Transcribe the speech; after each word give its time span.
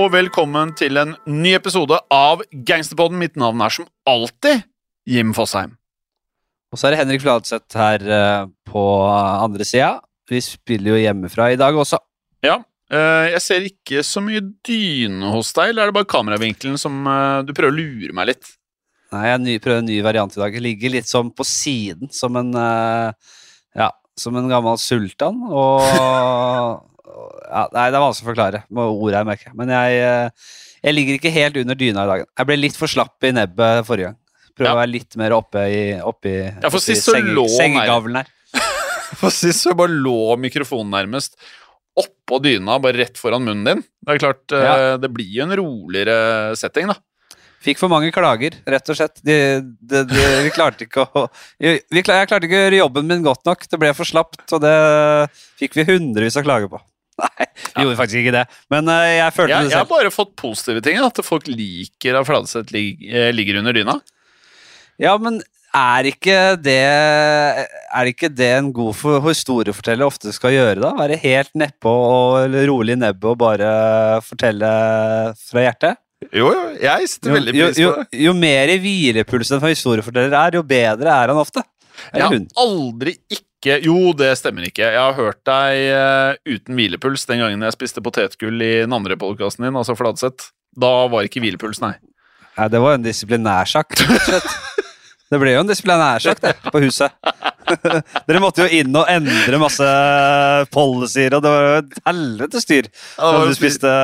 Og 0.00 0.14
velkommen 0.14 0.70
til 0.78 0.96
en 0.96 1.10
ny 1.28 1.50
episode 1.58 1.96
av 2.14 2.40
Gangsterpodden. 2.64 3.18
Mitt 3.20 3.34
navn 3.40 3.60
er 3.60 3.72
som 3.74 3.88
alltid 4.08 4.62
Jim 5.08 5.34
Fosheim. 5.36 5.74
Og 6.72 6.80
så 6.80 6.88
er 6.88 6.94
det 6.94 7.00
Henrik 7.02 7.20
Fladseth 7.20 7.76
her 7.76 8.04
eh, 8.06 8.46
på 8.70 8.84
andre 9.10 9.66
sida. 9.68 9.98
Vi 10.30 10.40
spiller 10.44 10.94
jo 10.94 11.02
hjemmefra 11.02 11.50
i 11.52 11.58
dag 11.60 11.76
også. 11.76 11.98
Ja, 12.46 12.62
eh, 12.88 13.26
jeg 13.34 13.44
ser 13.44 13.66
ikke 13.66 14.04
så 14.06 14.22
mye 14.24 14.40
dyne 14.64 15.34
hos 15.34 15.52
deg, 15.58 15.74
eller 15.74 15.84
er 15.84 15.92
det 15.92 15.98
bare 15.98 16.12
kameravinkelen 16.14 16.80
som 16.80 17.02
eh, 17.04 17.42
du 17.44 17.52
prøver 17.52 17.74
å 17.74 17.78
lure 17.82 18.16
meg 18.16 18.30
litt? 18.32 18.54
Nei, 19.12 19.26
jeg 19.26 19.42
ny, 19.44 19.58
prøver 19.60 19.82
en 19.82 19.90
ny 19.90 19.98
variant 20.06 20.38
i 20.38 20.40
dag. 20.40 20.56
Jeg 20.56 20.64
ligger 20.64 20.94
litt 20.94 21.10
sånn 21.10 21.34
på 21.34 21.44
siden, 21.44 22.08
som 22.14 22.40
en 22.40 22.54
eh, 22.56 23.34
Ja, 23.76 23.90
som 24.16 24.38
en 24.38 24.48
gammel 24.48 24.80
sultan. 24.80 25.44
Og 25.50 26.86
ja, 27.50 27.66
Nei, 27.74 27.86
det 27.90 27.98
er 27.98 28.04
vanskelig 28.06 28.26
å 28.26 28.30
forklare 28.30 28.62
med 28.70 28.94
ord 29.04 29.16
her, 29.18 29.26
merker 29.28 29.50
jeg. 29.50 29.56
Men 29.60 29.72
jeg, 29.74 30.00
eh, 30.06 30.48
jeg 30.86 30.96
ligger 30.96 31.18
ikke 31.18 31.32
helt 31.34 31.56
under 31.64 31.74
dyna 31.80 32.04
i 32.06 32.10
dag. 32.14 32.24
Jeg 32.38 32.46
ble 32.50 32.56
litt 32.60 32.78
for 32.78 32.86
slapp 32.90 33.26
i 33.28 33.32
nebbet 33.36 33.84
forrige 33.88 34.10
gang. 34.12 34.18
Prøver 34.56 34.70
Ja. 34.70 34.74
å 34.76 34.80
være 34.82 34.92
litt 34.92 35.16
mer 35.16 35.30
oppe 35.36 35.62
i, 35.70 35.82
oppe 36.00 36.28
i, 36.30 36.40
Ja, 36.62 36.68
for 36.70 36.78
sist 36.84 37.06
så 37.08 37.14
lå 37.20 37.46
her. 37.48 37.56
sengegavlen 37.58 38.16
her. 38.22 38.26
For 39.20 39.30
sist 39.34 39.64
så 39.66 39.72
bare 39.74 39.90
lå 39.90 40.36
mikrofonen 40.38 40.92
nærmest 40.94 41.34
oppå 41.98 42.38
dyna, 42.42 42.76
bare 42.80 42.94
rett 43.02 43.18
foran 43.18 43.42
munnen 43.42 43.64
din. 43.66 43.80
Det 44.06 44.14
er 44.14 44.18
klart, 44.22 44.52
eh, 44.54 44.62
Ja. 44.64 44.96
det 45.02 45.10
blir 45.12 45.26
jo 45.34 45.42
en 45.42 45.56
roligere 45.58 46.56
setting, 46.56 46.86
da. 46.86 46.94
Fikk 47.60 47.76
for 47.76 47.88
mange 47.92 48.08
klager, 48.14 48.54
rett 48.66 48.88
og 48.88 48.96
slett. 48.96 49.18
De, 49.22 49.34
de, 49.84 50.04
de, 50.08 50.22
vi 50.46 50.50
klarte 50.54 50.86
ikke 50.86 51.04
å 51.04 51.26
vi, 51.60 51.74
Jeg 51.92 52.04
klarte 52.06 52.46
ikke 52.46 52.56
å 52.56 52.62
gjøre 52.70 52.78
jobben 52.80 53.06
min 53.10 53.22
godt 53.26 53.44
nok. 53.44 53.66
Det 53.68 53.78
ble 53.82 53.90
for 53.92 54.04
slapt, 54.08 54.46
og 54.56 54.62
det 54.62 54.72
fikk 55.60 55.74
vi 55.76 55.84
hundrevis 55.90 56.38
av 56.40 56.46
klager 56.46 56.70
på. 56.72 56.80
Nei, 57.20 57.46
vi 57.74 57.84
gjorde 57.84 57.98
faktisk 58.00 58.22
ikke 58.22 58.34
det. 58.38 58.44
Men 58.72 58.88
uh, 58.90 59.04
jeg 59.06 59.36
følte 59.36 59.54
Jeg, 59.54 59.68
det 59.68 59.74
jeg 59.74 59.82
har 59.82 59.88
bare 59.90 60.12
fått 60.14 60.34
positive 60.40 60.82
ting, 60.84 61.00
at 61.04 61.22
folk 61.26 61.48
liker 61.50 62.18
at 62.20 62.28
Fladseth 62.28 62.74
lig, 62.74 62.96
eh, 63.10 63.30
ligger 63.36 63.60
under 63.60 63.76
dyna. 63.76 63.96
Ja, 65.00 65.14
men 65.20 65.40
er 65.70 66.08
ikke 66.10 66.36
det 66.58 66.80
Er 66.82 68.08
ikke 68.10 68.26
det 68.34 68.48
en 68.56 68.72
god 68.74 68.96
for, 68.98 69.22
historieforteller 69.28 70.08
ofte 70.08 70.32
skal 70.34 70.56
gjøre, 70.56 70.80
da? 70.82 70.90
Være 70.98 71.18
helt 71.22 71.52
nedpå 71.54 71.90
og 71.90 72.56
rolig 72.68 72.96
i 72.96 73.00
nebbet 73.04 73.28
og 73.34 73.38
bare 73.38 73.70
fortelle 74.26 74.70
fra 75.38 75.66
hjertet? 75.68 76.00
Jo, 76.36 76.50
jo, 76.52 76.64
jeg 76.82 77.06
setter 77.08 77.30
Jo, 77.30 77.36
veldig 77.38 77.52
jo, 77.56 77.66
pris 77.68 77.78
på 77.78 77.82
jo, 77.82 77.92
det. 77.96 78.18
jo 78.26 78.32
mer 78.36 78.72
i 78.74 78.80
hvilepuls 78.82 79.52
en 79.56 79.62
historieforteller 79.64 80.36
er, 80.36 80.58
jo 80.58 80.66
bedre 80.68 81.14
er 81.14 81.32
han 81.32 81.40
ofte. 81.40 81.62
Jeg 82.14 82.26
har 82.26 82.36
aldri 82.64 83.16
ikke 83.28 83.78
Jo, 83.84 84.12
det 84.16 84.30
stemmer 84.40 84.64
ikke. 84.70 84.86
Jeg 84.88 85.00
har 85.00 85.16
hørt 85.18 85.40
deg 85.44 85.80
eh, 85.92 86.38
uten 86.48 86.78
hvilepuls 86.78 87.26
den 87.28 87.42
gangen 87.42 87.66
jeg 87.66 87.76
spiste 87.76 88.00
potetgull 88.04 88.56
i 88.64 88.70
den 88.86 88.94
andre 88.96 89.18
podkasten 89.20 89.66
din, 89.66 89.76
altså 89.76 89.96
Fladseth. 89.98 90.48
Da 90.80 90.92
var 91.12 91.26
ikke 91.28 91.42
hvilepuls, 91.44 91.82
nei. 91.84 91.92
Nei, 92.56 92.68
det 92.72 92.80
var 92.82 92.96
en 92.96 93.04
disiplinærsak, 93.04 93.98
rett 94.00 94.16
og 94.16 94.26
slett. 94.30 94.50
Det 95.30 95.38
ble 95.38 95.52
jo 95.52 95.60
en 95.62 95.68
disiplinærsak, 95.68 96.40
det, 96.42 96.56
på 96.74 96.80
huset. 96.82 97.12
Dere 98.26 98.42
måtte 98.42 98.64
jo 98.64 98.80
inn 98.80 98.94
og 98.96 99.08
endre 99.10 99.60
masse 99.62 99.86
policyer, 100.74 101.36
og 101.36 101.44
det 101.44 101.52
var 101.52 101.66
jo 101.66 101.78
et 101.80 102.02
helvete 102.08 102.62
styr. 102.62 102.90
når 103.18 103.38
Da 103.38 103.46
du 103.46 103.56
spiste, 103.58 103.94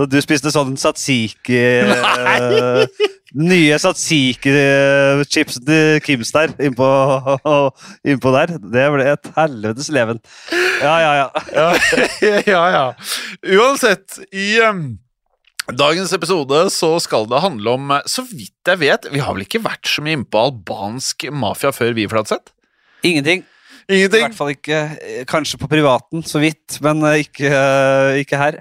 da 0.00 0.08
du 0.10 0.20
spiste 0.24 0.52
sånn 0.54 0.76
satsiki 0.80 1.64
Nei! 1.90 2.86
Nye 3.30 3.76
satsiki-chipsen 3.78 5.62
til 5.62 6.00
Kims 6.02 6.32
der, 6.34 6.50
innpå, 6.58 6.86
innpå 8.02 8.32
der. 8.34 8.56
Det 8.58 8.86
ble 8.90 9.04
et 9.12 9.28
helvetes 9.36 9.90
leven. 9.94 10.18
Ja, 10.82 10.96
ja, 10.98 11.12
ja. 11.20 11.28
Ja, 12.26 12.40
ja, 12.48 12.64
ja. 12.74 12.82
Uansett, 13.54 14.18
i 14.34 14.58
um 14.66 14.98
dagens 15.76 16.10
episode 16.16 16.64
så 16.74 16.94
skal 17.02 17.28
det 17.30 17.42
handle 17.44 17.76
om, 17.76 17.90
eh, 17.94 18.06
så 18.06 18.24
vidt 18.26 18.66
jeg 18.66 18.80
vet 18.80 19.06
Vi 19.12 19.20
har 19.22 19.34
vel 19.36 19.44
ikke 19.44 19.62
vært 19.62 19.86
så 19.86 20.02
mye 20.02 20.18
innpå 20.18 20.40
albansk 20.48 21.28
mafia 21.30 21.70
før 21.70 21.94
vi, 21.94 22.08
Fladseth? 22.10 22.50
Ingenting. 23.02 23.44
I 23.90 24.06
hvert 24.06 24.36
fall 24.38 24.52
ikke 24.54 24.80
eh, 25.00 25.22
Kanskje 25.28 25.58
på 25.60 25.68
privaten, 25.70 26.22
så 26.26 26.40
vidt, 26.42 26.78
men 26.84 27.02
eh, 27.08 27.24
ikke, 27.24 27.48
eh, 27.50 28.20
ikke 28.22 28.38
her. 28.40 28.60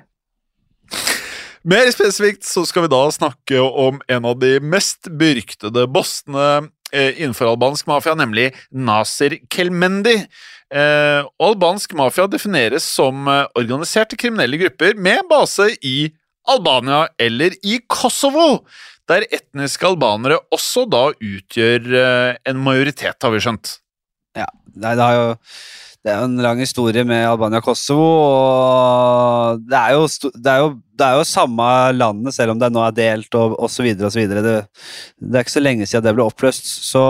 Mer 1.69 1.89
spesifikt 1.94 2.47
så 2.47 2.63
skal 2.66 2.88
vi 2.88 2.94
da 2.94 3.01
snakke 3.13 3.59
om 3.61 4.00
en 4.09 4.25
av 4.25 4.38
de 4.41 4.55
mest 4.63 5.09
beryktede 5.19 5.83
bossene 5.91 6.69
innenfor 6.89 7.51
albansk 7.51 7.85
mafia, 7.85 8.16
nemlig 8.17 8.47
Nasir 8.73 9.35
Kelmendi. 9.53 10.16
Og 10.71 11.44
albansk 11.50 11.91
mafia 12.00 12.25
defineres 12.31 12.88
som 12.88 13.27
organiserte 13.27 14.17
kriminelle 14.17 14.57
grupper 14.63 14.95
med 14.97 15.27
base 15.29 15.67
i 15.85 16.07
Albania 16.50 17.03
eller 17.21 17.59
i 17.61 17.77
Kosovo, 17.91 18.63
der 19.11 19.27
etniske 19.27 19.85
albanere 19.91 20.39
også 20.56 20.88
da 20.89 21.09
utgjør 21.11 21.91
en 22.39 22.66
majoritet, 22.66 23.19
har 23.19 23.35
vi 23.35 23.44
skjønt. 23.44 23.75
Nei, 24.38 24.94
det, 24.95 25.03
har 25.03 25.16
jo, 25.16 25.29
det 26.06 26.12
er 26.12 26.19
jo 26.22 26.28
en 26.29 26.41
lang 26.44 26.62
historie 26.62 27.03
med 27.07 27.25
Albania 27.28 27.59
og 27.59 27.66
Kosovo, 27.66 28.07
og 28.23 29.63
det 29.68 29.80
er 29.80 29.95
jo, 29.98 30.06
det 30.36 30.51
er 30.51 30.63
jo, 30.63 30.69
det 31.00 31.07
er 31.07 31.18
jo 31.18 31.27
samme 31.27 31.68
landet, 31.95 32.36
selv 32.36 32.53
om 32.53 32.62
det 32.62 32.69
nå 32.71 32.83
er 32.86 32.95
delt 32.95 33.39
og 33.39 33.57
osv. 33.65 33.89
osv. 34.07 34.21
Det, 34.30 34.56
det 35.19 35.39
er 35.39 35.45
ikke 35.45 35.56
så 35.56 35.63
lenge 35.63 35.88
siden 35.89 36.06
det 36.06 36.15
ble 36.18 36.27
oppløst, 36.30 36.69
så 36.89 37.03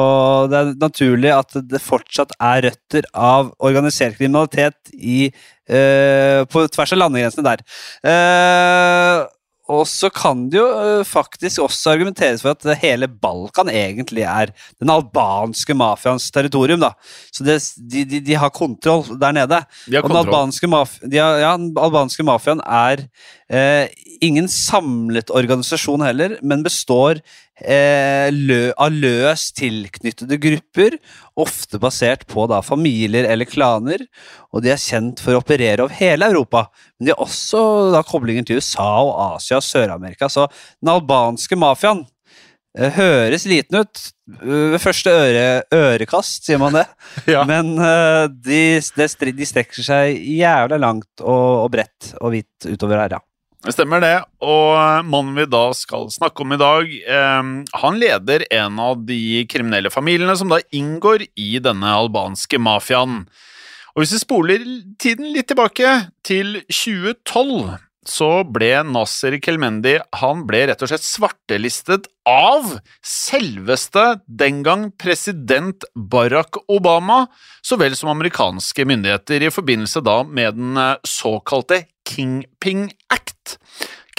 det 0.51 0.61
er 0.61 0.71
naturlig 0.81 1.33
at 1.35 1.59
det 1.69 1.83
fortsatt 1.83 2.33
er 2.39 2.69
røtter 2.69 3.09
av 3.13 3.51
organisert 3.59 4.17
kriminalitet 4.17 4.93
i, 4.95 5.27
eh, 5.69 6.45
på 6.49 6.65
tvers 6.73 6.95
av 6.95 7.03
landegrensene 7.03 7.49
der. 7.51 7.67
Eh, 8.13 9.27
og 9.69 9.85
så 9.89 10.09
kan 10.13 10.47
det 10.49 10.57
jo 10.59 10.67
eh, 10.67 11.03
faktisk 11.07 11.61
også 11.63 11.93
argumenteres 11.93 12.41
for 12.41 12.55
at 12.55 12.81
hele 12.81 13.07
Balkan 13.07 13.69
egentlig 13.69 14.25
er 14.25 14.53
den 14.81 14.89
albanske 14.89 15.75
mafiaens 15.77 16.29
territorium. 16.33 16.81
da. 16.81 16.93
Så 17.31 17.45
det, 17.45 17.59
de, 17.77 18.05
de, 18.09 18.21
de 18.25 18.37
har 18.41 18.49
kontroll 18.49 19.19
der 19.21 19.35
nede. 19.35 19.61
De 19.85 19.95
har 19.95 20.03
og 20.03 20.09
den 20.09 20.21
albanske, 20.23 20.67
maf 20.67 20.97
de 21.05 21.21
har, 21.21 21.37
ja, 21.43 21.53
den 21.57 21.71
albanske 21.77 22.25
mafiaen 22.25 22.63
er 22.65 23.05
Eh, 23.49 23.89
ingen 24.21 24.45
samlet 24.45 25.31
organisasjon 25.33 26.03
heller, 26.05 26.35
men 26.45 26.61
består 26.61 27.17
eh, 27.61 28.29
lø 28.33 28.71
av 28.79 28.93
løst 28.93 29.55
tilknyttede 29.59 30.39
grupper, 30.41 30.97
ofte 31.39 31.79
basert 31.81 32.25
på 32.29 32.45
da, 32.51 32.61
familier 32.65 33.27
eller 33.29 33.49
klaner, 33.49 34.03
og 34.53 34.63
de 34.65 34.73
er 34.73 34.81
kjent 34.81 35.21
for 35.23 35.35
å 35.35 35.41
operere 35.43 35.85
over 35.85 35.95
hele 35.99 36.29
Europa. 36.31 36.67
Men 36.97 37.09
de 37.09 37.15
har 37.15 37.23
også 37.23 37.63
da, 37.95 38.03
koblinger 38.07 38.47
til 38.47 38.61
USA 38.61 38.89
og 39.03 39.13
Asia 39.35 39.59
og 39.59 39.67
Sør-Amerika, 39.67 40.31
så 40.31 40.47
den 40.51 40.93
albanske 40.93 41.59
mafiaen 41.59 42.05
eh, 42.77 42.91
høres 42.97 43.47
liten 43.49 43.83
ut 43.83 44.05
ved 44.29 44.77
første 44.83 45.09
øre, 45.09 45.45
ørekast, 45.73 46.45
sier 46.45 46.59
man 46.61 46.75
det. 46.77 46.85
Ja. 47.33 47.45
Men 47.49 47.75
eh, 47.77 48.25
de, 48.29 48.61
de, 48.97 49.33
de 49.37 49.47
strekker 49.47 49.85
seg 49.85 50.19
jævla 50.37 50.79
langt 50.81 51.23
og, 51.23 51.65
og 51.65 51.73
bredt 51.73 52.13
og 52.19 52.35
hvitt 52.35 52.69
utover 52.69 53.03
her, 53.03 53.17
ja. 53.19 53.23
Det 53.59 53.73
Stemmer 53.75 53.99
det. 53.99 54.15
Og 54.39 55.03
mannen 55.09 55.35
vi 55.35 55.43
da 55.51 55.65
skal 55.75 56.07
snakke 56.13 56.45
om 56.45 56.55
i 56.55 56.59
dag, 56.61 56.87
eh, 56.87 57.49
han 57.81 57.99
leder 57.99 58.45
en 58.55 58.79
av 58.79 59.03
de 59.05 59.43
kriminelle 59.51 59.91
familiene 59.91 60.35
som 60.39 60.47
da 60.51 60.61
inngår 60.71 61.27
i 61.35 61.59
denne 61.59 61.91
albanske 61.91 62.55
mafiaen. 62.55 63.25
Og 63.95 64.03
hvis 64.03 64.15
vi 64.15 64.23
spoler 64.23 64.65
tiden 65.01 65.33
litt 65.33 65.49
tilbake, 65.51 65.91
til 66.23 66.61
2012, 66.71 67.75
så 68.07 68.29
ble 68.47 68.71
Nasser 68.87 69.35
Kelmendi 69.43 69.97
han 70.21 70.45
ble 70.47 70.63
rett 70.69 70.81
og 70.85 70.91
slett 70.91 71.03
svartelistet 71.03 72.07
av 72.29 72.77
selveste 73.05 74.21
den 74.25 74.63
gang 74.63 74.87
president 74.95 75.83
Barack 75.95 76.61
Obama, 76.71 77.25
så 77.61 77.75
vel 77.81 77.97
som 77.99 78.13
amerikanske 78.13 78.87
myndigheter, 78.87 79.43
i 79.43 79.51
forbindelse 79.53 80.03
da 80.05 80.21
med 80.23 80.55
den 80.55 80.79
eh, 80.79 80.95
såkalte 81.03 81.83
Kingpin 82.09 82.87
Act. 83.13 83.59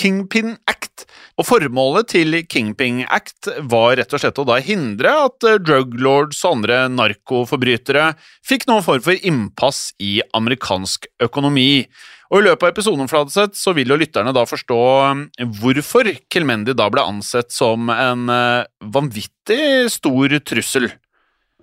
Kingpin 0.00 0.54
Act. 0.70 1.04
Og 1.40 1.46
formålet 1.48 2.10
til 2.12 2.38
Kingpin 2.48 3.02
Act 3.10 3.48
var 3.70 3.96
rett 3.98 4.14
og 4.14 4.22
slett 4.22 4.38
å 4.40 4.46
da 4.48 4.58
hindre 4.62 5.12
at 5.26 5.48
druglords 5.64 6.40
og 6.44 6.58
andre 6.58 6.84
narkoforbrytere 6.92 8.12
fikk 8.46 8.68
noen 8.68 8.84
form 8.86 9.02
for 9.04 9.26
innpass 9.26 9.90
i 10.00 10.18
amerikansk 10.36 11.08
økonomi. 11.26 11.86
Og 12.30 12.38
I 12.38 12.46
løpet 12.46 12.62
av 12.62 12.70
episoden 12.70 13.10
Fladseth, 13.10 13.58
så 13.58 13.74
vil 13.74 13.90
jo 13.90 13.98
lytterne 13.98 14.30
da 14.36 14.44
forstå 14.46 14.80
eh, 15.08 15.46
hvorfor 15.58 16.12
Kelmendi 16.30 16.76
da 16.78 16.86
ble 16.92 17.02
ansett 17.02 17.50
som 17.50 17.90
en 17.90 18.30
eh, 18.30 18.68
vanvittig 18.94 19.90
stor 19.90 20.36
trussel. 20.46 20.92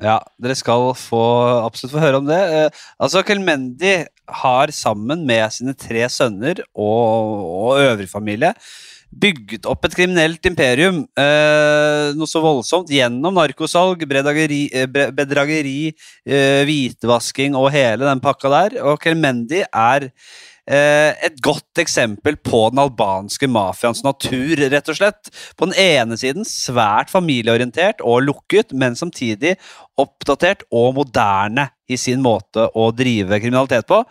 Ja, 0.03 0.19
dere 0.41 0.53
skal 0.57 0.91
få, 0.97 1.21
absolutt 1.63 1.95
få 1.95 2.03
høre 2.03 2.19
om 2.21 2.27
det. 2.27 2.37
Eh, 2.37 2.83
altså, 3.01 3.23
Kelmendi 3.25 3.95
har 4.43 4.73
sammen 4.75 5.23
med 5.25 5.55
sine 5.55 5.73
tre 5.73 6.05
sønner 6.11 6.61
og, 6.75 7.41
og 7.47 7.81
øvrig 7.81 8.09
familie 8.11 8.53
bygget 9.07 9.67
opp 9.69 9.85
et 9.87 9.95
kriminelt 9.95 10.45
imperium, 10.49 11.01
eh, 11.17 12.13
noe 12.17 12.29
så 12.29 12.41
voldsomt, 12.43 12.91
gjennom 12.91 13.37
narkosalg, 13.37 14.03
bedrageri, 14.09 14.67
eh, 14.73 14.87
bedrageri 14.87 15.93
eh, 16.27 16.63
hvitevasking 16.67 17.55
og 17.55 17.71
hele 17.71 18.03
den 18.05 18.21
pakka 18.23 18.51
der. 18.51 18.77
Og 18.83 18.99
Kelmendi 19.01 19.63
er 19.63 20.09
et 20.67 21.37
godt 21.43 21.79
eksempel 21.79 22.35
på 22.43 22.65
den 22.73 22.81
albanske 22.83 23.47
mafiaens 23.47 24.03
natur, 24.03 24.59
rett 24.67 24.89
og 24.91 24.97
slett. 24.99 25.29
På 25.55 25.69
den 25.69 25.77
ene 25.79 26.17
siden 26.19 26.47
svært 26.47 27.11
familieorientert 27.13 28.03
og 28.03 28.25
lukket, 28.27 28.73
men 28.75 28.97
samtidig 28.99 29.55
oppdatert 29.99 30.65
og 30.75 30.97
moderne 30.99 31.69
i 31.87 31.97
sin 31.99 32.19
måte 32.23 32.67
å 32.75 32.89
drive 32.95 33.39
kriminalitet 33.39 33.87
på. 33.87 34.01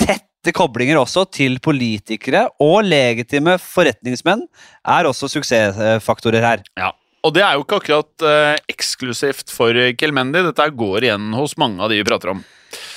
Tette 0.00 0.52
koblinger 0.52 1.00
også 1.00 1.24
til 1.32 1.56
politikere 1.64 2.46
og 2.60 2.84
legitime 2.84 3.56
forretningsmenn 3.62 4.44
er 4.84 5.08
også 5.08 5.30
suksessfaktorer 5.32 6.44
her. 6.44 6.64
Ja, 6.76 6.92
og 7.24 7.32
det 7.36 7.46
er 7.46 7.56
jo 7.56 7.64
ikke 7.64 7.80
akkurat 7.80 8.26
eh, 8.28 8.58
eksklusivt 8.74 9.52
for 9.54 9.72
Kelmendi. 9.96 10.44
Dette 10.44 10.68
går 10.76 11.08
igjen 11.08 11.32
hos 11.38 11.56
mange 11.60 11.80
av 11.80 11.88
de 11.88 12.02
vi 12.02 12.06
prater 12.06 12.34
om. 12.34 12.44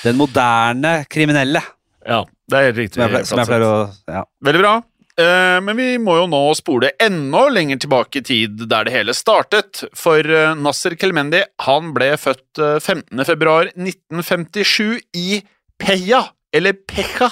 Den 0.04 0.20
moderne 0.20 1.00
kriminelle, 1.12 1.64
Ja, 2.08 2.22
det 2.48 2.60
er 2.60 2.70
helt 2.70 2.78
riktig. 2.84 3.02
som 3.02 3.12
jeg, 3.18 3.28
som 3.28 3.42
jeg 3.42 3.50
pleier 3.50 3.66
å 3.68 3.74
ja. 4.08 4.22
Veldig 4.48 4.62
bra. 4.64 4.76
Eh, 5.18 5.58
Men 5.66 5.78
vi 5.80 5.88
må 5.98 6.14
jo 6.20 6.28
nå 6.30 6.42
spole 6.56 6.92
enda 7.02 7.48
lenger 7.50 7.80
tilbake 7.84 8.22
i 8.22 8.26
tid 8.28 8.68
der 8.70 8.86
det 8.88 8.94
hele 8.94 9.16
startet. 9.18 9.84
For 9.98 10.20
eh, 10.22 10.54
Nasser 10.56 10.96
Kelmendi 11.00 11.42
han 11.66 11.90
ble 11.96 12.12
født 12.22 12.62
eh, 12.62 12.78
15. 12.80 13.26
februar 13.26 13.72
1957 13.74 15.02
i 15.18 15.42
Peja, 15.82 16.24
eller 16.56 16.74
Peja, 16.88 17.32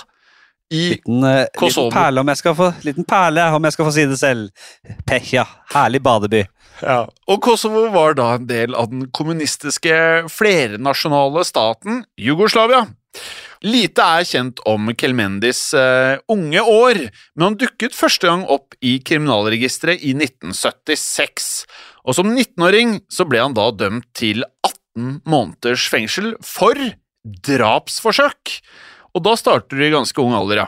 i 0.73 0.95
Liten, 0.95 1.23
eh, 1.23 1.45
Kosovo. 1.57 1.87
liten 1.87 1.95
perle, 1.99 2.21
om 2.25 2.29
jeg 2.33 2.37
skal 2.41 2.55
få, 2.57 2.67
liten 2.85 3.05
perle, 3.05 3.43
om 3.53 3.63
jeg 3.69 3.75
skal 3.77 3.85
få 3.85 3.93
si 3.93 4.05
det 4.09 4.17
selv. 4.17 4.67
Pekja. 5.05 5.45
Herlig 5.75 6.01
badeby. 6.05 6.41
Ja, 6.81 7.05
og 7.31 7.41
Kosovo 7.45 7.85
var 7.93 8.17
da 8.17 8.31
en 8.35 8.47
del 8.49 8.73
av 8.75 8.89
den 8.91 9.05
kommunistiske 9.15 9.95
flernasjonale 10.33 11.45
staten 11.47 12.01
Jugoslavia. 12.19 12.81
Lite 13.65 14.03
er 14.05 14.25
kjent 14.29 14.59
om 14.69 14.91
Kelmendis 14.93 15.61
uh, 15.73 16.19
unge 16.29 16.61
år, 16.61 16.99
men 17.33 17.45
han 17.47 17.55
dukket 17.57 17.95
første 17.97 18.29
gang 18.29 18.43
opp 18.51 18.75
i 18.85 18.99
kriminalregisteret 19.01 20.03
i 20.05 20.11
1976. 20.13 21.47
Og 22.05 22.13
som 22.17 22.29
19-åring 22.35 22.99
så 23.09 23.25
ble 23.25 23.41
han 23.41 23.55
da 23.57 23.71
dømt 23.73 24.05
til 24.17 24.43
18 24.61 25.23
måneders 25.25 25.87
fengsel 25.89 26.35
for 26.45 26.77
drapsforsøk. 27.25 28.59
Og 29.15 29.23
da 29.25 29.33
starter 29.39 29.79
du 29.79 29.85
i 29.87 29.93
ganske 29.93 30.21
ung 30.21 30.35
alder, 30.37 30.65
ja. 30.65 30.67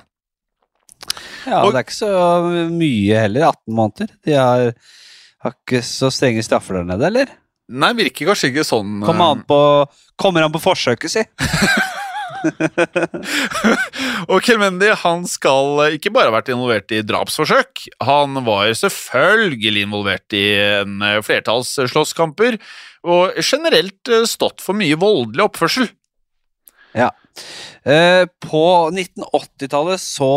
Ja, 1.48 1.62
Og- 1.64 1.74
det 1.74 1.80
er 1.80 1.86
ikke 1.86 2.00
så 2.02 2.70
mye 2.74 3.20
heller. 3.22 3.52
18 3.52 3.76
måneder. 3.78 4.10
De 4.26 4.34
har, 4.34 4.74
har 5.46 5.54
ikke 5.54 5.84
så 5.86 6.10
strenge 6.12 6.42
straffer 6.44 6.80
der 6.80 6.90
nede, 6.90 7.06
eller? 7.12 7.30
Nei, 7.68 7.92
virker 7.94 8.30
kanskje 8.30 8.50
ikke 8.50 8.64
sånn 8.64 9.02
Kommer 9.04 9.26
han 9.28 9.38
an 9.42 9.46
på, 9.48 9.60
kommer 10.18 10.46
an 10.46 10.54
på 10.54 10.62
forsøket, 10.64 11.12
si. 11.12 11.24
Og 14.32 14.42
Kelmendi 14.46 14.90
han 15.04 15.26
skal 15.30 15.84
eh, 15.86 15.98
ikke 15.98 16.12
bare 16.16 16.32
ha 16.32 16.36
vært 16.38 16.52
involvert 16.54 16.94
i 16.96 17.04
drapsforsøk, 17.06 17.86
han 18.04 18.42
var 18.48 18.72
selvfølgelig 18.78 19.86
involvert 19.88 20.38
i 20.38 20.46
en 20.82 21.02
eh, 21.06 21.20
flertalls 21.26 21.74
slåsskamper, 21.92 22.60
og 23.08 23.38
generelt 23.44 24.12
eh, 24.12 24.28
stått 24.30 24.64
for 24.66 24.78
mye 24.78 24.98
voldelig 25.00 25.48
oppførsel. 25.50 25.90
Ja. 26.98 27.12
på 27.86 28.62
1980-tallet 28.90 30.02
så 30.02 30.30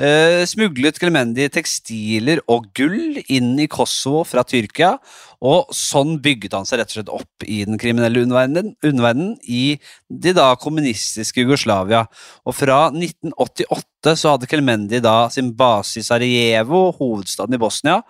eh, 0.00 0.42
smuglet 0.48 0.98
Clemendi 1.00 1.46
tekstiler 1.52 2.40
og 2.50 2.70
gull 2.76 3.20
inn 3.28 3.52
i 3.60 3.68
Kosovo 3.70 4.22
fra 4.28 4.44
Tyrkia, 4.48 4.94
og 5.40 5.70
sånn 5.76 6.18
bygget 6.24 6.56
han 6.56 6.68
seg 6.68 6.80
rett 6.80 6.92
og 6.92 6.98
slett 6.98 7.12
opp 7.14 7.46
i 7.46 7.62
den 7.68 7.80
kriminelle 7.80 8.24
underverdenen, 8.24 9.36
i 9.44 9.78
det 10.08 10.34
da 10.36 10.50
kommunistiske 10.60 11.44
Jugoslavia. 11.44 12.04
Og 12.44 12.56
fra 12.56 12.82
1988 12.92 14.16
så 14.20 14.34
hadde 14.34 14.50
Clemendi 14.50 15.00
da 15.04 15.22
sin 15.32 15.52
base 15.56 16.00
i 16.00 16.06
Sarajevo, 16.06 16.88
hovedstaden 16.98 17.56
i 17.56 17.62
Bosnia, 17.62 18.00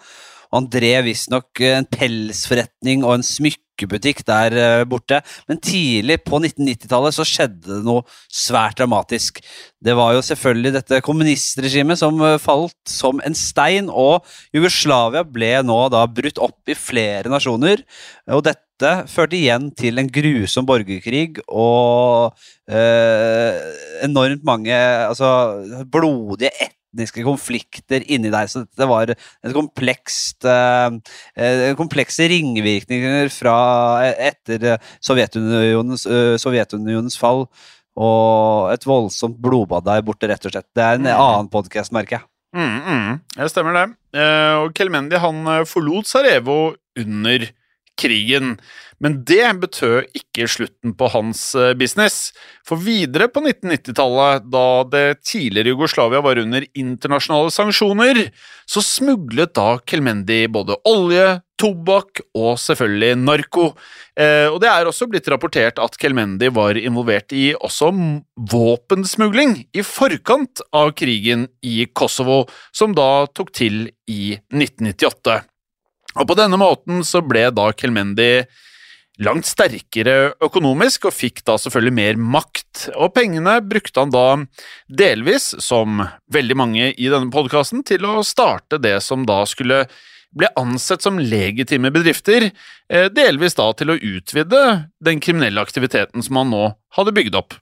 og 0.50 0.56
han 0.59 0.70
drev 0.73 1.04
visstnok 1.06 1.62
en 1.68 1.87
pelsforretning 1.87 3.04
og 3.06 3.18
en 3.18 3.26
smykkebutikk 3.80 4.25
der 4.26 4.56
eh, 4.56 4.84
borte. 4.84 5.20
Men 5.49 5.60
tidlig 5.60 6.20
på 6.25 6.40
1990-tallet 6.40 7.16
så 7.16 7.26
skjedde 7.26 7.80
det 7.80 7.84
noe 7.87 8.04
svært 8.28 8.78
dramatisk. 8.78 9.40
Det 9.80 9.94
var 9.96 10.14
jo 10.14 10.22
selvfølgelig 10.25 10.75
dette 10.76 11.00
kommunistregimet 11.04 11.99
som 11.99 12.20
eh, 12.22 12.38
falt 12.38 12.76
som 12.88 13.20
en 13.25 13.34
stein, 13.34 13.88
og 13.88 14.25
Jugoslavia 14.54 15.25
ble 15.25 15.60
nå 15.64 15.88
da 15.92 16.06
brutt 16.06 16.38
opp 16.38 16.68
i 16.68 16.76
flere 16.76 17.30
nasjoner. 17.30 17.82
Og 18.30 18.44
dette 18.44 18.66
førte 19.12 19.37
igjen 19.37 19.70
til 19.76 20.00
en 20.00 20.08
grusom 20.08 20.66
borgerkrig 20.68 21.42
og 21.49 22.32
eh, 22.70 23.56
enormt 24.06 24.44
mange 24.44 24.76
altså, 25.08 25.84
blodige 25.92 26.70
etniske 26.90 27.25
konflikter 27.26 28.04
inni 28.11 28.30
deg. 28.32 28.50
Så 28.50 28.64
det 28.76 28.88
var 28.90 29.11
et 29.14 29.54
komplekst 29.54 30.47
eh, 30.49 30.99
eh, 31.37 31.66
komplekse 31.78 32.28
ringvirkninger 32.30 33.30
fra 33.35 33.56
etter 34.11 34.78
Sovjetunionens, 35.00 36.06
eh, 36.06 36.35
Sovjetunionens 36.40 37.18
fall. 37.18 37.47
Og 38.00 38.70
et 38.73 38.87
voldsomt 38.87 39.38
blodbad 39.42 39.85
der 39.87 40.02
borte, 40.06 40.28
rett 40.30 40.44
og 40.47 40.54
slett. 40.54 40.68
Det 40.75 40.85
er 40.85 40.99
en 40.99 41.09
annen 41.11 41.50
podkast, 41.52 41.92
merker 41.92 42.20
jeg. 42.20 42.26
Mm, 42.56 42.78
mm, 42.82 43.18
det 43.37 43.50
stemmer 43.52 43.76
det. 43.76 43.87
Eh, 44.18 44.54
og 44.64 44.75
Kelmendi 44.75 45.18
han 45.23 45.42
eh, 45.47 45.66
forlot 45.68 46.09
Sarajevo 46.11 46.75
under 46.99 47.47
krigen. 48.00 48.57
Men 49.00 49.16
det 49.25 49.47
betød 49.62 50.11
ikke 50.16 50.47
slutten 50.50 50.92
på 50.97 51.09
hans 51.14 51.54
eh, 51.57 51.73
business. 51.78 52.35
For 52.69 52.80
videre 52.80 53.30
på 53.33 53.40
1990-tallet, 53.40 54.49
da 54.52 54.64
det 54.92 55.07
tidligere 55.25 55.73
Jugoslavia 55.73 56.21
var 56.25 56.40
under 56.42 56.66
internasjonale 56.76 57.52
sanksjoner, 57.54 58.26
så 58.69 58.85
smuglet 58.85 59.54
da 59.57 59.78
Kelmendi 59.88 60.42
både 60.52 60.76
olje, 60.88 61.38
tobakk 61.61 62.23
og 62.37 62.59
selvfølgelig 62.61 63.16
narko. 63.25 63.71
Eh, 64.21 64.49
og 64.52 64.61
det 64.61 64.69
er 64.69 64.88
også 64.88 65.09
blitt 65.09 65.28
rapportert 65.33 65.80
at 65.80 65.97
Kelmendi 66.00 66.50
var 66.52 66.76
involvert 66.76 67.33
i 67.37 67.50
også 67.57 67.92
våpensmugling 68.52 69.62
i 69.73 69.85
forkant 69.87 70.61
av 70.76 70.92
krigen 70.99 71.49
i 71.64 71.87
Kosovo, 71.88 72.42
som 72.69 72.92
da 72.97 73.25
tok 73.33 73.54
til 73.57 73.87
i 74.11 74.37
1998. 74.52 75.40
Og 76.18 76.26
på 76.26 76.36
denne 76.38 76.58
måten 76.58 77.04
så 77.06 77.22
ble 77.22 77.46
da 77.54 77.70
Kelmendi 77.76 78.32
langt 79.20 79.48
sterkere 79.48 80.32
økonomisk 80.42 81.06
og 81.08 81.14
fikk 81.14 81.42
da 81.46 81.58
selvfølgelig 81.60 81.96
mer 81.96 82.20
makt, 82.36 82.86
og 82.96 83.12
pengene 83.16 83.58
brukte 83.62 84.00
han 84.00 84.12
da 84.14 84.26
delvis, 84.88 85.52
som 85.60 86.00
veldig 86.32 86.56
mange 86.56 86.92
i 86.94 87.10
denne 87.12 87.32
podkasten, 87.32 87.84
til 87.86 88.06
å 88.08 88.24
starte 88.26 88.80
det 88.80 88.96
som 89.04 89.26
da 89.28 89.42
skulle 89.48 89.84
ble 90.36 90.46
ansett 90.58 91.02
som 91.02 91.18
legitime 91.18 91.90
bedrifter, 91.92 92.50
eh, 92.88 93.08
delvis 93.10 93.58
da 93.58 93.72
til 93.74 93.90
å 93.90 93.98
utvide 93.98 94.62
den 95.02 95.20
kriminelle 95.20 95.62
aktiviteten 95.62 96.22
som 96.22 96.38
han 96.38 96.54
nå 96.54 96.70
hadde 96.96 97.14
bygd 97.16 97.38
opp. 97.38 97.58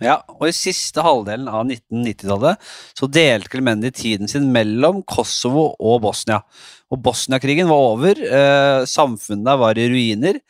Ja, 0.00 0.20
og 0.38 0.46
i 0.48 0.54
siste 0.56 1.02
halvdelen 1.04 1.50
av 1.52 1.66
1990-tallet 1.66 2.70
så 2.96 3.08
delte 3.12 3.50
Clemendi 3.52 3.92
tiden 3.94 4.30
sin 4.30 4.48
mellom 4.54 5.02
Kosovo 5.04 5.72
og 5.76 6.00
Bosnia. 6.06 6.40
Og 6.92 7.00
Bosnia-krigen 7.04 7.68
var 7.68 7.88
over, 7.92 8.16
eh, 8.16 8.84
samfunnet 8.88 9.60
var 9.60 9.78
i 9.78 9.88
ruiner, 9.92 10.40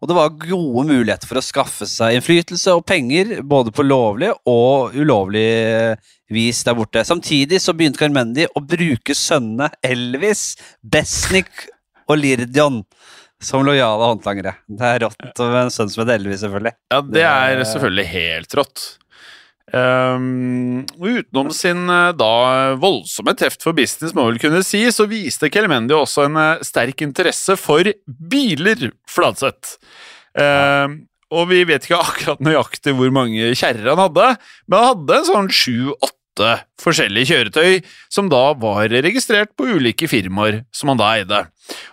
og 0.00 0.08
det 0.08 0.16
var 0.16 0.34
gode 0.40 0.84
muligheter 0.88 1.28
for 1.28 1.40
å 1.40 1.44
skaffe 1.44 1.86
seg 1.88 2.16
innflytelse 2.16 2.74
og 2.76 2.84
penger, 2.88 3.42
både 3.42 3.72
på 3.72 3.84
lovlig 3.84 4.32
og 4.46 4.96
ulovlig 4.96 5.46
eh, 5.46 5.96
vis 6.32 6.62
der 6.64 6.76
borte. 6.76 7.04
Samtidig 7.04 7.60
så 7.62 7.72
begynte 7.76 8.02
Kelmendi 8.02 8.48
å 8.48 8.64
bruke 8.64 9.16
sønnene 9.16 9.70
Elvis, 9.84 10.56
Besnik 10.82 11.68
og 12.06 12.20
Lirdion 12.20 12.82
som 13.42 13.64
lojale 13.66 14.12
håndlangere. 14.12 14.54
Det 14.66 14.92
er 14.92 15.02
rått 15.04 15.18
med 15.42 15.58
en 15.66 15.72
sønn 15.72 15.90
som 15.92 16.02
heter 16.02 16.20
Elvis, 16.20 16.40
selvfølgelig. 16.44 16.72
Ja, 16.92 17.02
det 17.04 17.26
er 17.26 17.64
selvfølgelig 17.68 18.06
helt 18.12 18.56
rått. 18.58 18.86
Um, 19.74 20.84
utenom 21.02 21.48
sin 21.50 21.88
eh, 21.90 22.12
da 22.14 22.76
voldsomme 22.78 23.34
teft 23.34 23.64
for 23.66 23.74
business, 23.74 24.14
må 24.14 24.28
vel 24.28 24.38
kunne 24.38 24.62
si, 24.62 24.84
så 24.94 25.08
viste 25.10 25.50
Kelmendi 25.50 25.96
også 25.96 26.28
en 26.28 26.38
eh, 26.38 26.62
sterk 26.66 27.02
interesse 27.02 27.58
for 27.58 27.90
biler, 28.06 28.92
Fladseth. 29.10 29.80
Um, 30.38 31.00
og 31.34 31.48
vi 31.50 31.64
vet 31.66 31.88
ikke 31.88 31.98
akkurat 31.98 32.44
nøyaktig 32.44 32.94
hvor 32.94 33.10
mange 33.14 33.50
kjerrer 33.58 33.90
han 33.90 34.04
hadde, 34.04 34.28
men 34.70 34.78
han 34.78 34.92
hadde 34.92 35.18
en 35.18 35.28
sånn 35.32 35.50
sju-åtte 35.50 36.15
forskjellige 36.82 37.30
kjøretøy 37.32 37.78
som 38.12 38.28
da 38.32 38.50
var 38.58 38.90
registrert 38.92 39.54
på 39.56 39.68
ulike 39.76 40.08
firmaer 40.10 40.64
som 40.74 40.92
han 40.92 41.00
da 41.00 41.12
eide. 41.16 41.40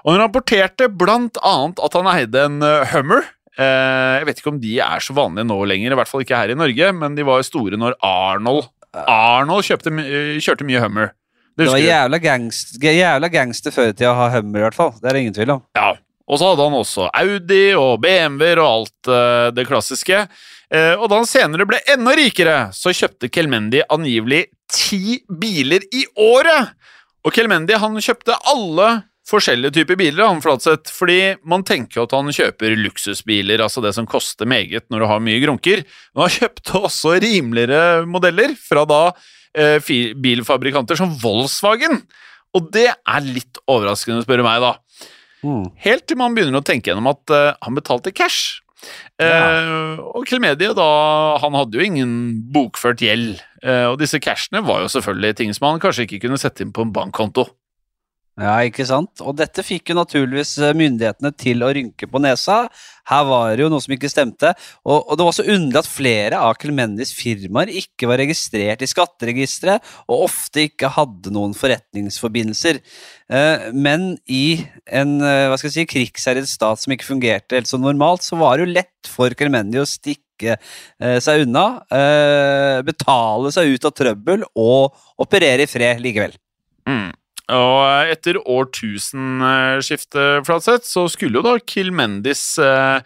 Og 0.03 0.13
han 0.13 0.23
rapporterte 0.25 0.89
blant 0.91 1.39
annet 1.43 1.79
at 1.83 1.97
han 1.99 2.11
eide 2.15 2.45
en 2.49 2.59
eh, 2.65 2.91
Hummer, 2.93 3.23
Eh, 3.53 4.13
jeg 4.17 4.25
vet 4.25 4.39
ikke 4.41 4.49
om 4.49 4.61
de 4.61 4.77
er 4.81 5.03
så 5.05 5.13
vanlige 5.13 5.45
nå 5.45 5.59
lenger, 5.69 5.93
i 5.93 5.97
hvert 5.99 6.09
fall 6.09 6.23
ikke 6.23 6.37
her 6.39 6.53
i 6.53 6.57
Norge, 6.57 6.87
men 6.97 7.17
de 7.17 7.25
var 7.27 7.43
store 7.45 7.77
når 7.77 7.93
Arnold 8.01 8.65
Arnold 8.93 9.65
kjøpte, 9.65 9.93
eh, 10.01 10.39
kjørte 10.41 10.65
mye 10.65 10.81
Hummer. 10.81 11.13
Det 11.53 11.67
var 11.67 11.77
husker 11.77 11.85
du? 11.85 11.89
jævla, 11.91 12.19
gangst, 12.21 12.73
jævla 12.81 13.29
gangster 13.29 13.73
før 13.73 13.91
i 13.91 13.93
tida 13.93 14.09
å 14.13 14.17
ha 14.17 14.31
Hummer, 14.33 14.57
i 14.57 14.65
hvert 14.65 14.77
fall. 14.77 14.91
Det 14.97 15.09
er 15.09 15.13
det 15.13 15.21
ingen 15.21 15.37
tvil 15.37 15.53
om. 15.53 15.61
Ja. 15.77 15.91
Og 16.33 16.39
så 16.41 16.49
hadde 16.49 16.65
han 16.65 16.79
også 16.79 17.07
Audi 17.13 17.63
og 17.77 18.01
BMW-er 18.01 18.61
og 18.63 18.69
alt 18.71 19.13
eh, 19.13 19.47
det 19.53 19.67
klassiske. 19.69 20.23
Eh, 20.73 20.93
og 20.97 21.05
da 21.11 21.19
han 21.19 21.29
senere 21.29 21.67
ble 21.69 21.79
enda 21.93 22.15
rikere, 22.17 22.57
så 22.73 22.93
kjøpte 22.95 23.29
Kelmendi 23.29 23.83
angivelig 23.93 24.47
ti 24.73 25.19
biler 25.29 25.85
i 25.93 26.07
året! 26.17 26.73
Og 27.23 27.31
Kelmendi 27.35 27.77
han 27.79 27.99
kjøpte 28.01 28.35
alle 28.49 28.87
forskjellige 29.29 29.77
typer 29.77 29.95
biler, 29.99 30.25
han 30.25 30.41
Flatseth, 30.43 30.91
fordi 30.91 31.35
man 31.47 31.63
tenker 31.63 32.01
jo 32.01 32.07
at 32.07 32.15
han 32.17 32.33
kjøper 32.35 32.75
luksusbiler, 32.81 33.61
altså 33.63 33.83
det 33.85 33.93
som 33.95 34.09
koster 34.09 34.49
meget 34.49 34.89
når 34.91 35.03
du 35.03 35.07
har 35.13 35.23
mye 35.23 35.39
grunker. 35.43 35.85
Men 36.11 36.25
han 36.25 36.35
kjøpte 36.39 36.81
også 36.89 37.15
rimeligere 37.23 38.03
modeller 38.09 38.57
fra 38.59 38.83
da 38.89 39.03
eh, 39.55 39.93
bilfabrikanter 40.19 40.99
som 40.99 41.13
Volkswagen. 41.21 42.01
Og 42.53 42.67
det 42.73 42.89
er 42.91 43.25
litt 43.25 43.61
overraskende, 43.69 44.25
spør 44.25 44.43
du 44.43 44.47
meg, 44.49 44.65
da. 44.65 44.75
Helt 45.83 46.07
til 46.07 46.19
man 46.19 46.35
begynner 46.35 46.61
å 46.61 46.65
tenke 46.65 46.91
gjennom 46.91 47.11
at 47.11 47.33
uh, 47.33 47.53
han 47.63 47.77
betalte 47.79 48.15
cash. 48.15 48.59
Eh, 49.21 49.99
og 50.03 50.25
Kelmedia 50.27 50.73
da, 50.75 50.87
han 51.39 51.55
hadde 51.55 51.79
jo 51.79 51.85
ingen 51.87 52.13
bokført 52.53 53.03
gjeld, 53.03 53.41
Uh, 53.63 53.93
og 53.93 54.01
disse 54.01 54.19
cashene 54.19 54.59
var 54.67 54.81
jo 54.83 54.89
selvfølgelig 54.91 55.35
ting 55.39 55.53
som 55.55 55.69
han 55.69 55.77
kanskje 55.79 56.03
ikke 56.03 56.25
kunne 56.25 56.35
sette 56.35 56.65
inn 56.65 56.73
på 56.75 56.83
en 56.83 56.89
bankkonto. 56.91 57.45
Ja, 58.33 58.55
ikke 58.65 58.81
sant? 58.89 59.21
Og 59.21 59.35
dette 59.37 59.61
fikk 59.61 59.91
jo 59.91 59.95
naturligvis 59.99 60.55
eh, 60.57 60.71
myndighetene 60.73 61.29
til 61.37 61.61
å 61.61 61.69
rynke 61.75 62.07
på 62.09 62.21
nesa. 62.23 62.63
Her 63.05 63.27
var 63.29 63.51
det 63.53 63.61
jo 63.61 63.69
noe 63.69 63.83
som 63.83 63.93
ikke 63.93 64.09
stemte. 64.09 64.55
Og, 64.81 65.03
og 65.03 65.19
det 65.19 65.27
var 65.27 65.35
så 65.37 65.45
underlig 65.45 65.81
at 65.83 65.89
flere 65.91 66.39
av 66.41 66.57
Kelmendis 66.57 67.13
firmaer 67.13 67.69
ikke 67.83 68.09
var 68.09 68.17
registrert 68.23 68.81
i 68.81 68.89
skatteregisteret, 68.89 69.85
og 70.09 70.25
ofte 70.31 70.65
ikke 70.65 70.89
hadde 70.95 71.35
noen 71.35 71.53
forretningsforbindelser. 71.59 72.81
Eh, 73.29 73.69
men 73.77 74.15
i 74.25 74.63
en 74.89 75.19
eh, 75.21 75.45
hva 75.51 75.61
skal 75.61 75.69
jeg 75.69 75.77
si, 75.77 75.87
krigsherjet 75.93 76.49
stat 76.49 76.81
som 76.81 76.97
ikke 76.97 77.11
fungerte 77.13 77.61
helt 77.61 77.69
som 77.69 77.85
normalt, 77.85 78.25
så 78.25 78.41
var 78.41 78.57
det 78.57 78.65
jo 78.65 78.77
lett 78.79 79.13
for 79.13 79.37
Kelmendi 79.37 79.77
å 79.77 79.85
stikke 79.85 80.57
seg 81.23 81.45
unna, 81.45 81.61
betale 82.83 83.51
seg 83.53 83.77
ut 83.77 83.85
av 83.87 83.93
trøbbel 83.95 84.41
og 84.59 84.97
operere 85.21 85.63
i 85.63 85.69
fred 85.69 86.01
likevel. 86.03 86.33
Mm. 86.89 87.13
Og 87.51 87.81
eh, 87.83 88.13
etter 88.13 88.39
årtusenskiftet, 88.39 90.45
Flatseth, 90.47 90.87
så 90.87 91.09
skulle 91.11 91.41
jo 91.41 91.45
da 91.45 91.57
Kilmendis 91.59 92.57
eh, 92.61 93.01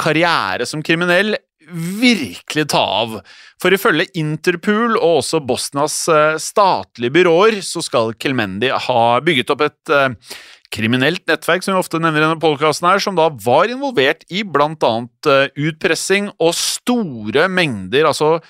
karriere 0.00 0.66
som 0.68 0.82
kriminell 0.84 1.36
virkelig 1.72 2.66
ta 2.72 2.82
av. 3.04 3.18
For 3.62 3.74
ifølge 3.74 4.10
Interpool 4.18 4.96
og 4.96 5.20
også 5.20 5.40
Bosnias 5.44 6.08
eh, 6.10 6.40
statlige 6.40 7.14
byråer 7.18 7.60
så 7.66 7.80
skal 7.84 8.14
Kilmendi 8.16 8.68
ha 8.72 9.20
bygget 9.24 9.52
opp 9.52 9.62
et 9.68 9.86
kriminelt 10.72 11.26
nettverk, 11.28 11.60
som 11.60 11.74
vi 11.74 11.82
ofte 11.82 12.00
nevner 12.00 12.22
i 12.22 12.24
denne 12.24 12.40
podcasten 12.40 12.88
her, 12.88 13.00
som 13.04 13.16
da 13.18 13.26
var 13.44 13.68
involvert 13.68 14.24
i 14.32 14.40
blant 14.40 14.80
annet 14.88 15.52
utpressing 15.60 16.32
og 16.40 16.56
store 16.56 17.44
mengder, 17.52 18.08
altså 18.08 18.40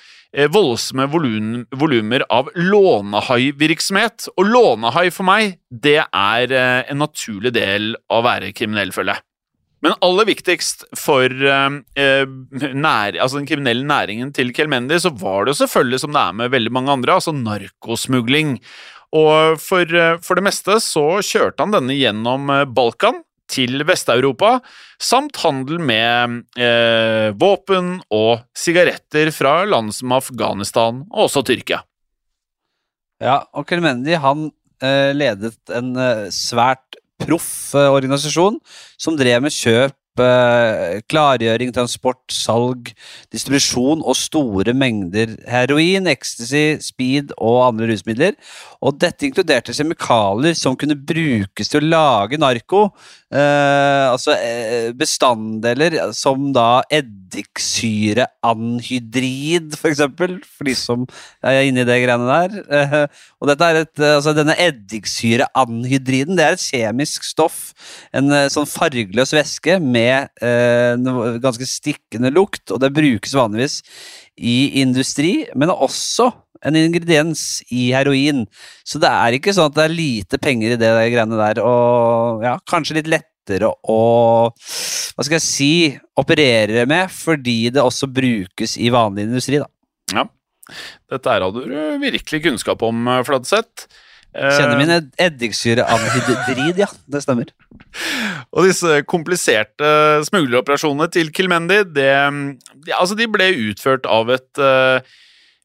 voldsomme 0.53 1.05
volum, 1.13 1.51
volumer 1.77 2.25
av 2.33 2.49
lånehaivirksomhet. 2.55 4.29
Og 4.37 4.49
lånehai 4.49 5.09
for 5.13 5.27
meg, 5.27 5.59
det 5.69 5.99
er 6.05 6.55
eh, 6.55 6.81
en 6.89 7.01
naturlig 7.03 7.53
del 7.55 7.93
av 8.09 8.21
å 8.23 8.25
være 8.27 8.53
kriminell, 8.57 8.93
føler 8.95 9.17
jeg. 9.17 9.25
Men 9.83 9.97
aller 10.05 10.29
viktigst 10.29 10.85
for 10.95 11.27
eh, 11.27 11.77
eh, 11.99 12.23
nær, 12.71 13.17
altså 13.17 13.41
den 13.41 13.49
kriminelle 13.49 13.83
næringen 13.87 14.31
til 14.35 14.53
Kelmendi, 14.55 14.99
så 15.03 15.11
var 15.11 15.43
det 15.43 15.53
jo 15.53 15.61
selvfølgelig, 15.65 16.01
som 16.05 16.15
det 16.15 16.23
er 16.23 16.37
med 16.39 16.53
veldig 16.55 16.73
mange 16.77 16.93
andre, 16.95 17.17
altså 17.19 17.35
narkosmugling. 17.35 18.57
Og 19.13 19.59
for, 19.61 19.83
eh, 19.85 20.17
for 20.23 20.39
det 20.39 20.47
meste 20.47 20.79
så 20.81 21.05
kjørte 21.21 21.61
han 21.61 21.75
denne 21.75 21.97
gjennom 21.97 22.49
eh, 22.49 22.65
Balkan 22.65 23.21
til 23.53 23.85
Vest-Europa, 23.87 24.57
samt 25.01 25.37
handel 25.43 25.79
med 25.83 26.41
eh, 26.57 27.29
våpen 27.37 27.99
og 28.13 28.43
sigaretter 28.57 29.31
fra 29.35 29.59
land 29.69 29.93
som 29.95 30.15
Afghanistan 30.17 31.03
og 31.11 31.27
også 31.27 31.45
Tyrkia. 31.47 31.83
Ja, 33.23 33.43
og 33.55 33.67
Kelmendi 33.69 34.17
han 34.19 34.49
eh, 34.83 35.13
ledet 35.15 35.55
en 35.71 35.93
eh, 35.95 36.29
svært 36.33 36.97
proff 37.23 37.73
eh, 37.77 37.91
organisasjon 37.93 38.59
som 38.99 39.17
drev 39.19 39.45
med 39.45 39.53
kjøp, 39.55 39.95
klargjøring, 41.09 41.73
transport, 41.75 42.21
salg, 42.31 42.91
distribusjon 43.33 44.03
og 44.03 44.15
store 44.19 44.73
mengder 44.77 45.27
heroin, 45.49 46.07
ecstasy, 46.11 46.77
speed 46.83 47.33
og 47.37 47.67
andre 47.69 47.85
rusmidler. 47.91 48.33
Og 48.83 48.91
dette 48.99 49.25
inkluderte 49.27 49.73
kjemikalier 49.75 50.55
som 50.59 50.77
kunne 50.79 50.97
brukes 50.99 51.67
til 51.71 51.79
å 51.81 51.91
lage 51.93 52.35
narko. 52.41 52.81
Eh, 53.33 54.05
altså 54.11 54.31
eh, 54.37 54.91
bestanddeler 54.93 56.13
som 56.13 56.53
da 56.53 56.83
eddiksyreanhydrid, 56.93 59.73
for 59.79 59.89
eksempel, 59.89 60.37
for 60.45 60.63
de 60.69 60.75
som 60.77 61.07
er 61.41 61.65
inne 61.69 61.81
i 61.81 61.89
det 61.89 61.97
greiene 62.03 62.27
der. 62.29 62.49
Eh, 62.67 63.07
og 63.41 63.47
dette 63.49 63.65
er 63.65 63.75
et, 63.81 63.99
eh, 63.99 64.15
altså 64.19 64.31
denne 64.37 64.55
eddiksyreanhydriden 64.67 66.37
det 66.37 66.45
er 66.45 66.53
et 66.57 66.67
kjemisk 66.67 67.19
stoff, 67.25 67.73
en 68.13 68.29
eh, 68.29 68.51
sånn 68.53 68.69
fargeløs 68.69 69.33
væske 69.33 69.81
med 69.81 70.02
eh, 70.11 71.37
ganske 71.43 71.67
stikkende 71.69 72.31
lukt, 72.33 72.65
og 72.71 72.81
det 72.83 72.93
brukes 72.95 73.35
vanligvis 73.37 73.81
i 74.37 74.81
industri, 74.81 75.43
men 75.55 75.73
også 75.73 76.31
en 76.63 76.77
ingrediens 76.79 77.61
i 77.73 77.89
heroin. 77.91 78.45
Så 78.87 79.01
det 79.03 79.11
er 79.11 79.37
ikke 79.37 79.53
sånn 79.55 79.71
at 79.71 79.77
det 79.77 79.85
er 79.87 79.97
lite 79.97 80.39
penger 80.41 80.73
i 80.73 80.79
det 80.79 80.87
der 80.87 81.11
greiene 81.11 81.39
der, 81.39 81.63
og 81.63 82.45
ja, 82.45 82.55
kanskje 82.69 83.01
litt 83.01 83.11
lettere 83.11 83.73
å 83.91 83.99
hva 85.13 85.25
skal 85.25 85.37
jeg 85.37 85.45
si 85.45 85.73
operere 86.17 86.87
med, 86.89 87.11
fordi 87.13 87.67
det 87.73 87.83
også 87.83 88.09
brukes 88.09 88.77
i 88.81 88.89
vanlig 88.93 89.27
industri, 89.27 89.59
da. 89.61 89.69
Ja. 90.13 90.25
Dette 91.11 91.29
her 91.29 91.43
hadde 91.45 91.65
du 91.67 92.01
virkelig 92.01 92.41
kunnskap 92.47 92.81
om, 92.87 93.05
eh, 93.07 93.21
Fladseth. 93.27 93.85
Eh, 94.33 94.53
Kjenner 94.57 94.79
min 94.79 94.91
ed- 94.95 95.11
eddiksyreanhydrid, 95.21 96.79
ja. 96.81 96.87
Det 97.05 97.21
stemmer. 97.21 97.51
Og 98.55 98.65
disse 98.67 99.01
kompliserte 99.09 99.89
smugleroperasjonene 100.27 101.09
til 101.13 101.29
Kilmendi, 101.33 101.83
det, 101.93 102.09
de, 102.73 102.95
altså 102.97 103.17
de 103.17 103.27
ble 103.29 103.51
utført 103.69 104.07
av 104.09 104.31
et 104.33 104.61
uh, 104.61 105.05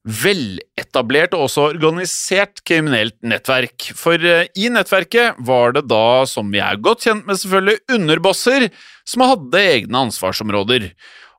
veletablert 0.08 1.34
og 1.36 1.46
også 1.48 1.66
organisert 1.72 2.62
kriminelt 2.68 3.16
nettverk. 3.24 3.90
For 3.96 4.20
uh, 4.20 4.44
i 4.56 4.68
nettverket 4.72 5.40
var 5.48 5.76
det 5.76 5.86
da, 5.90 6.24
som 6.28 6.52
vi 6.52 6.60
er 6.64 6.80
godt 6.84 7.08
kjent 7.08 7.28
med 7.28 7.40
selvfølgelig, 7.40 7.80
underbosser 7.98 8.68
som 9.08 9.24
hadde 9.24 9.64
egne 9.74 10.04
ansvarsområder. 10.08 10.90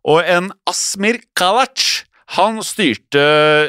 Og 0.09 0.21
en 0.25 0.49
Asmir 0.69 1.21
Kalac 1.37 2.07
han 2.35 2.59
styrte 2.61 3.21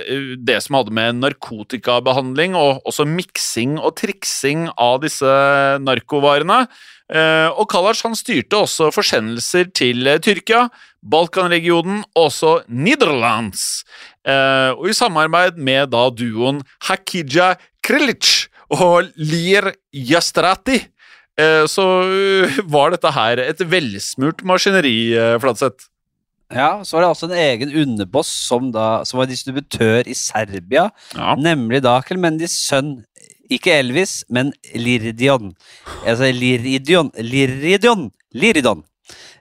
eh, 0.04 0.32
det 0.36 0.58
som 0.64 0.76
hadde 0.76 0.92
med 0.92 1.20
narkotikabehandling 1.22 2.56
og 2.58 2.82
også 2.88 3.06
miksing 3.08 3.78
og 3.80 3.94
triksing 4.00 4.66
av 4.76 5.00
disse 5.04 5.30
narkovarene. 5.80 6.66
Eh, 7.10 7.48
Og 7.56 7.64
Kalac 7.72 8.02
han 8.04 8.16
styrte 8.18 8.60
også 8.60 8.90
forsendelser 8.92 9.70
til 9.72 10.04
eh, 10.06 10.20
Tyrkia, 10.20 10.66
Balkanregionen 11.00 12.02
og 12.12 12.26
også 12.28 12.58
Nederlands. 12.68 13.86
Og 14.28 14.82
i 14.90 14.92
samarbeid 14.92 15.56
med 15.56 15.88
da 15.94 16.02
duoen 16.12 16.58
Hakija 16.84 17.54
Krilic 17.80 18.50
og 18.76 19.08
Lir 19.16 19.70
Jastrati 19.96 20.76
så 21.72 21.86
var 22.68 22.92
dette 22.92 23.14
her 23.16 23.40
et 23.46 23.64
velsmurt 23.64 24.44
maskineri, 24.44 24.92
Fladseth. 25.40 25.88
Ja, 26.50 26.80
så 26.84 26.96
var 26.96 27.04
det 27.04 27.10
også 27.12 27.28
en 27.30 27.36
egen 27.38 27.74
underboss 27.82 28.30
som, 28.48 28.72
da, 28.74 29.04
som 29.06 29.20
var 29.20 29.28
distributør 29.30 30.08
i 30.10 30.16
Serbia, 30.18 30.88
Ja. 31.14 31.34
nemlig 31.38 31.82
da 31.86 32.00
Kelmendis 32.02 32.56
sønn, 32.66 33.04
ikke 33.50 33.72
Elvis, 33.78 34.24
men 34.30 34.52
Liridion. 34.74 35.52
Altså 36.06 36.30
Liridion, 36.34 37.10
Liridion, 37.18 38.10
Liridon. 38.34 38.84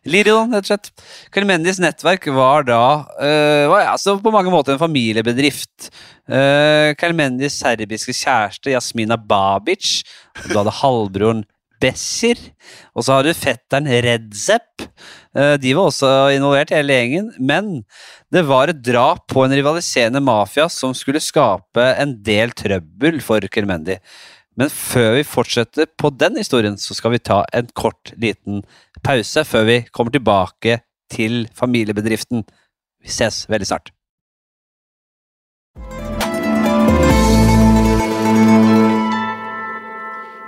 Liridon, 0.07 0.53
rett 0.53 0.63
og 0.65 0.69
slett. 0.69 0.89
Kelmendis 1.35 1.77
nettverk 1.83 2.25
var 2.33 2.63
da 2.65 2.79
øh, 3.19 3.65
var, 3.69 3.89
altså 3.91 4.15
på 4.23 4.31
mange 4.33 4.49
måter 4.53 4.73
en 4.73 4.81
familiebedrift. 4.81 5.89
Uh, 6.29 6.93
Kelmendis 6.97 7.57
serbiske 7.59 8.13
kjæreste 8.13 8.69
Jasmina 8.71 9.17
Babic, 9.17 10.03
du 10.45 10.53
hadde 10.55 10.73
halvbroren 10.77 11.43
Besir, 11.79 12.39
og 12.93 13.05
så 13.05 13.15
har 13.15 13.23
du 13.27 13.31
fetteren 13.37 13.87
Redzep. 13.87 14.83
Eh, 15.35 15.55
De 15.61 15.75
var 15.77 15.89
også 15.89 16.09
involvert, 16.35 16.73
hele 16.75 16.97
gjengen, 16.97 17.29
men 17.39 17.83
det 18.33 18.43
var 18.49 18.71
et 18.71 18.81
drap 18.83 19.25
på 19.31 19.45
en 19.45 19.55
rivaliserende 19.55 20.21
mafia 20.23 20.67
som 20.69 20.93
skulle 20.97 21.23
skape 21.23 21.87
en 22.01 22.17
del 22.23 22.51
trøbbel 22.51 23.21
for 23.23 23.47
Kelmendi. 23.51 23.99
Men 24.59 24.71
før 24.73 25.13
vi 25.15 25.23
fortsetter 25.23 25.87
på 25.97 26.11
den 26.19 26.35
historien, 26.41 26.75
så 26.75 26.97
skal 26.97 27.15
vi 27.15 27.23
ta 27.23 27.45
en 27.55 27.69
kort, 27.79 28.11
liten 28.19 28.65
pause 29.05 29.45
før 29.47 29.69
vi 29.69 29.77
kommer 29.95 30.11
tilbake 30.11 30.81
til 31.13 31.45
familiebedriften. 31.55 32.43
Vi 32.99 33.13
ses 33.13 33.45
veldig 33.49 33.69
snart. 33.71 33.93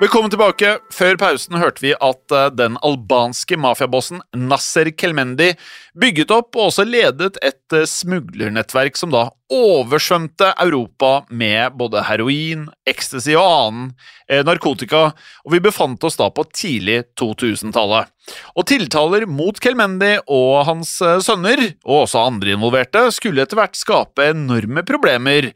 Velkommen 0.01 0.31
tilbake. 0.33 0.69
Før 0.89 1.13
pausen 1.21 1.59
hørte 1.61 1.83
vi 1.83 1.91
at 1.93 2.33
eh, 2.33 2.47
den 2.57 2.73
albanske 2.81 3.53
mafiabossen 3.61 4.23
Nasser 4.33 4.89
Kelmendi 4.97 5.51
bygget 5.97 6.31
opp 6.31 6.55
og 6.55 6.69
også 6.69 6.85
ledet 6.87 7.37
et 7.43 7.75
eh, 7.75 7.87
smuglernettverk 7.89 8.97
som 8.99 9.11
da 9.13 9.27
oversvømte 9.51 10.53
Europa 10.63 11.25
med 11.29 11.75
både 11.79 12.05
heroin, 12.07 12.69
ecstasy 12.87 13.33
og 13.35 13.43
annen 13.43 13.89
eh, 14.29 14.43
narkotika, 14.47 15.09
og 15.43 15.55
vi 15.55 15.61
befant 15.63 16.03
oss 16.07 16.19
da 16.19 16.29
på 16.31 16.45
tidlig 16.55 17.01
2000-tallet. 17.19 18.11
Og 18.55 18.67
tiltaler 18.71 19.27
mot 19.27 19.59
Kelmendi 19.59 20.15
og 20.31 20.63
hans 20.69 20.95
eh, 21.03 21.19
sønner, 21.23 21.63
og 21.83 22.05
også 22.05 22.25
andre 22.31 22.55
involverte, 22.55 23.09
skulle 23.15 23.43
etter 23.43 23.59
hvert 23.59 23.79
skape 23.79 24.31
enorme 24.31 24.85
problemer. 24.87 25.51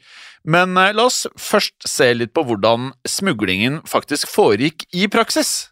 Men 0.46 0.76
eh, 0.78 0.94
la 0.96 1.08
oss 1.10 1.24
først 1.40 1.88
se 1.90 2.12
litt 2.18 2.36
på 2.36 2.44
hvordan 2.48 2.92
smuglingen 3.08 3.82
faktisk 3.90 4.30
foregikk 4.34 4.88
i 4.94 5.08
praksis. 5.12 5.72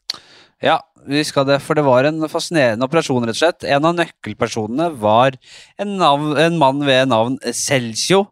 Ja, 0.64 0.78
vi 1.04 1.20
skal 1.28 1.48
det, 1.50 1.58
for 1.60 1.76
det 1.76 1.84
var 1.84 2.08
en 2.08 2.24
fascinerende 2.32 2.88
operasjon, 2.88 3.26
rett 3.28 3.36
og 3.36 3.42
slett. 3.42 3.66
En 3.68 3.88
av 3.90 3.98
nøkkelpersonene 3.98 4.94
var 5.02 5.36
en, 5.76 5.98
navn, 6.00 6.32
en 6.40 6.60
mann 6.62 6.80
ved 6.88 7.10
navn 7.12 7.36
Celcio. 7.52 8.30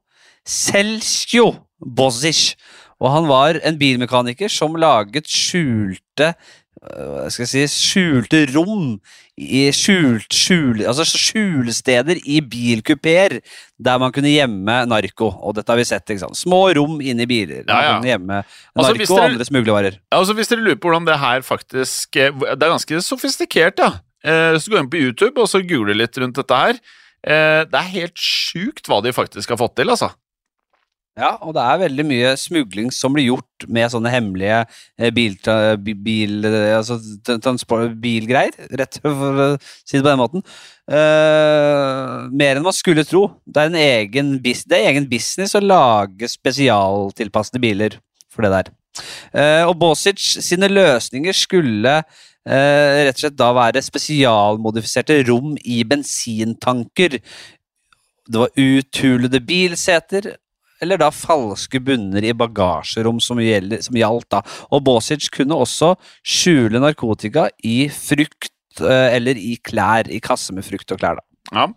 Celcio 0.47 1.51
Bozic. 1.83 2.53
Og 3.01 3.09
han 3.11 3.27
var 3.27 3.59
en 3.65 3.79
bilmekaniker 3.81 4.51
som 4.53 4.77
laget 4.79 5.27
skjulte 5.27 6.31
hva 6.81 7.27
skal 7.29 7.45
jeg 7.45 7.51
si, 7.69 7.81
skjulte 7.93 8.39
rom 8.55 8.95
i 9.37 9.67
skjult, 9.73 10.33
skjul, 10.33 10.81
altså 10.89 11.05
skjulesteder 11.07 12.17
i 12.25 12.39
bilkupeer 12.41 13.37
der 13.81 13.99
man 14.01 14.13
kunne 14.13 14.31
gjemme 14.33 14.79
narko. 14.89 15.29
Og 15.41 15.55
dette 15.57 15.69
har 15.71 15.77
vi 15.77 15.85
sett. 15.87 16.05
ikke 16.09 16.23
sant? 16.23 16.37
Små 16.39 16.63
rom 16.77 16.99
inni 17.01 17.27
biler. 17.29 17.63
der 17.65 17.73
Ja, 17.73 17.81
ja. 17.81 17.91
Man 17.93 18.01
kunne 18.01 18.11
gjemme 18.13 18.39
Altså, 18.41 18.95
narko 18.97 19.13
og 19.13 19.23
andre 19.25 19.45
smuglervarer. 19.49 19.99
Altså, 20.11 20.33
Hvis 20.37 20.49
dere 20.51 20.61
lurer 20.65 20.79
på 20.81 20.89
hvordan 20.89 21.05
det 21.09 21.19
her 21.21 21.41
faktisk 21.45 22.15
eh, 22.17 22.31
Det 22.31 22.63
er 22.65 22.73
ganske 22.73 23.01
sofistikert, 23.05 23.77
ja. 23.79 23.91
Eh, 24.23 24.57
Så 24.57 24.71
gå 24.73 24.79
inn 24.81 24.89
på 24.89 25.01
YouTube 25.01 25.37
og 25.41 25.49
så 25.49 25.61
google 25.65 25.93
litt 25.97 26.17
rundt 26.17 26.35
dette 26.37 26.53
her. 26.65 26.81
Eh, 27.23 27.61
Det 27.65 27.77
er 27.77 27.93
helt 27.97 28.17
sjukt 28.17 28.89
hva 28.89 29.01
de 29.05 29.13
faktisk 29.13 29.49
har 29.53 29.57
fått 29.61 29.75
til, 29.77 29.89
altså. 29.89 30.11
Ja, 31.19 31.33
og 31.43 31.51
det 31.57 31.63
er 31.67 31.79
veldig 31.81 32.03
mye 32.07 32.29
smugling 32.39 32.91
som 32.95 33.11
blir 33.11 33.25
gjort 33.33 33.65
med 33.67 33.91
sånne 33.91 34.13
hemmelige 34.13 34.61
eh, 34.63 35.09
bil, 35.11 35.33
bil, 35.83 36.37
eh, 36.47 36.77
altså, 36.77 36.95
bilgreier, 37.99 38.55
rett 38.79 38.99
for 39.03 39.41
å 39.43 39.47
si 39.59 39.97
det 39.97 40.05
på 40.05 40.07
den 40.07 40.21
måten. 40.21 40.45
Uh, 40.91 42.31
mer 42.31 42.57
enn 42.57 42.63
man 42.63 42.75
skulle 42.75 43.03
tro. 43.07 43.25
Det 43.43 43.59
er 43.59 43.69
en 43.69 43.79
egen, 43.79 44.33
det 44.39 44.77
er 44.77 44.87
egen 44.89 45.07
business 45.11 45.55
å 45.55 45.63
lage 45.63 46.31
spesialtilpassede 46.31 47.59
biler 47.63 47.99
for 48.31 48.47
det 48.47 48.53
der. 48.55 48.71
Uh, 49.35 49.63
og 49.67 49.75
Bosic 49.83 50.23
sine 50.43 50.71
løsninger 50.71 51.35
skulle 51.35 51.97
uh, 52.01 52.91
rett 53.03 53.17
og 53.17 53.25
slett 53.25 53.39
da 53.39 53.51
være 53.55 53.83
spesialmodifiserte 53.83 55.19
rom 55.27 55.57
i 55.59 55.83
bensintanker. 55.87 57.19
Det 58.31 58.39
var 58.45 58.55
uthulede 58.55 59.43
bilseter, 59.43 60.37
eller 60.81 60.99
da 61.01 61.11
falske 61.13 61.81
bunner 61.83 62.25
i 62.25 62.33
bagasjerom 62.37 63.19
som, 63.23 63.39
gjelder, 63.41 63.83
som 63.85 63.97
gjaldt 63.97 64.29
da. 64.33 64.41
Og 64.73 64.83
Bosic 64.87 65.29
kunne 65.33 65.59
også 65.61 65.93
skjule 66.25 66.81
narkotika 66.81 67.47
i 67.67 67.85
frukt 67.93 68.81
eh, 68.81 69.11
eller 69.15 69.37
i 69.37 69.55
klær, 69.63 70.09
i 70.09 70.21
kasse 70.23 70.55
med 70.57 70.65
frukt 70.67 70.91
og 70.93 71.01
klær 71.01 71.21
da. 71.21 71.25
Ja. 71.51 71.67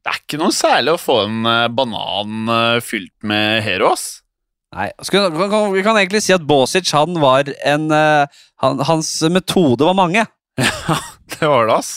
Det 0.00 0.14
er 0.14 0.22
ikke 0.22 0.40
noe 0.40 0.54
særlig 0.56 0.94
å 0.96 1.00
få 1.00 1.18
en 1.26 1.44
eh, 1.44 1.68
banan 1.76 2.52
eh, 2.56 2.80
fylt 2.84 3.14
med 3.28 3.60
Hero, 3.66 3.92
ass. 3.92 4.22
Nei, 4.70 4.86
vi 5.02 5.82
kan, 5.82 5.96
egentlig 5.98 6.22
si 6.22 6.32
at 6.32 6.44
Bosic 6.46 6.92
han 6.94 7.16
var 7.18 7.48
en 7.66 7.88
han, 7.90 8.82
Hans 8.86 9.08
metode 9.26 9.82
var 9.88 9.98
mange. 9.98 10.22
Ja, 10.60 11.00
Det 11.30 11.48
var 11.48 11.66
det, 11.66 11.74
ass. 11.80 11.90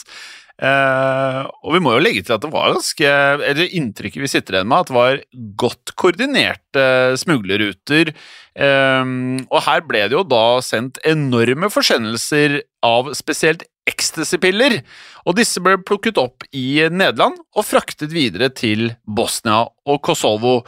Eh, 0.64 1.40
og 1.44 1.74
vi 1.76 1.82
må 1.84 1.92
jo 1.98 2.04
legge 2.06 2.22
til 2.24 2.38
at 2.38 2.44
det 2.46 2.52
var 2.54 2.72
ganske 2.72 3.08
Eller 3.50 3.74
inntrykket 3.76 4.24
vi 4.24 4.30
sitter 4.32 4.56
igjen 4.56 4.70
med, 4.72 4.86
at 4.86 4.92
det 4.92 4.96
var 4.96 5.20
godt 5.60 5.94
koordinerte 6.00 6.86
smuglerruter. 7.20 8.14
Eh, 8.56 9.04
og 9.50 9.60
her 9.68 9.84
ble 9.90 10.06
det 10.08 10.18
jo 10.18 10.24
da 10.24 10.46
sendt 10.64 11.02
enorme 11.04 11.68
forsendelser 11.74 12.62
av 12.86 13.12
spesielt 13.18 13.68
ecstasy-piller. 13.90 14.80
Og 15.28 15.36
disse 15.40 15.60
ble 15.64 15.76
plukket 15.84 16.20
opp 16.22 16.48
i 16.56 16.86
Nederland 16.88 17.42
og 17.56 17.68
fraktet 17.68 18.16
videre 18.16 18.48
til 18.56 18.94
Bosnia 19.04 19.66
og 19.68 20.04
Kosovo. 20.06 20.62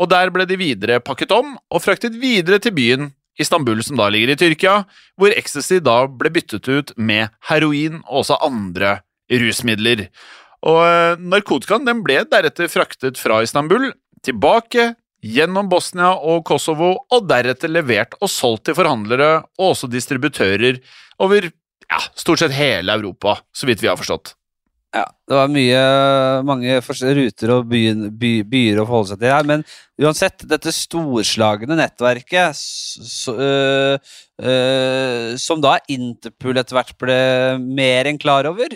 Og 0.00 0.08
der 0.08 0.32
ble 0.32 0.48
de 0.48 0.56
videre 0.56 1.02
pakket 1.04 1.34
om 1.36 1.58
og 1.68 1.84
fraktet 1.84 2.16
videre 2.16 2.62
til 2.62 2.72
byen 2.76 3.12
Istanbul, 3.40 3.80
som 3.84 3.96
da 3.96 4.10
ligger 4.12 4.32
i 4.32 4.36
Tyrkia, 4.36 4.82
hvor 5.16 5.32
ecstasy 5.32 5.78
da 5.84 6.02
ble 6.08 6.32
byttet 6.32 6.68
ut 6.68 6.92
med 6.96 7.32
heroin 7.48 8.02
og 8.02 8.22
også 8.22 8.36
andre 8.44 8.98
rusmidler. 9.30 10.06
Og 10.66 10.80
eh, 10.86 11.20
narkotikaen 11.20 11.86
den 11.86 12.02
ble 12.06 12.22
deretter 12.30 12.70
fraktet 12.70 13.20
fra 13.20 13.42
Istanbul 13.44 13.90
tilbake 14.22 14.92
gjennom 15.22 15.68
Bosnia 15.70 16.12
og 16.18 16.42
Kosovo, 16.46 16.94
og 17.14 17.26
deretter 17.30 17.70
levert 17.70 18.16
og 18.20 18.30
solgt 18.30 18.66
til 18.68 18.78
forhandlere 18.78 19.32
og 19.60 19.72
også 19.72 19.90
distributører 19.90 20.80
over 21.22 21.46
ja, 21.46 22.00
stort 22.18 22.42
sett 22.42 22.54
hele 22.56 22.94
Europa, 22.98 23.38
så 23.54 23.68
vidt 23.68 23.82
vi 23.82 23.90
har 23.90 23.98
forstått. 24.00 24.34
Ja, 24.92 25.06
det 25.24 25.36
var 25.38 25.48
mye, 25.48 25.82
mange 26.44 26.74
ruter 27.16 27.50
og 27.54 27.68
byen, 27.70 28.10
by, 28.20 28.32
byer 28.44 28.82
å 28.82 28.84
forholde 28.84 29.14
seg 29.14 29.22
til 29.22 29.30
her, 29.32 29.46
men 29.48 29.62
uansett, 30.02 30.42
dette 30.44 30.68
storslagne 30.76 31.78
nettverket 31.78 32.58
så, 32.58 33.32
øh, 33.32 34.10
øh, 34.44 35.30
som 35.40 35.62
da 35.64 35.78
Interpol 35.88 36.60
etter 36.60 36.76
hvert 36.76 36.92
ble 37.00 37.16
mer 37.62 38.10
enn 38.10 38.20
klar 38.20 38.44
over, 38.50 38.74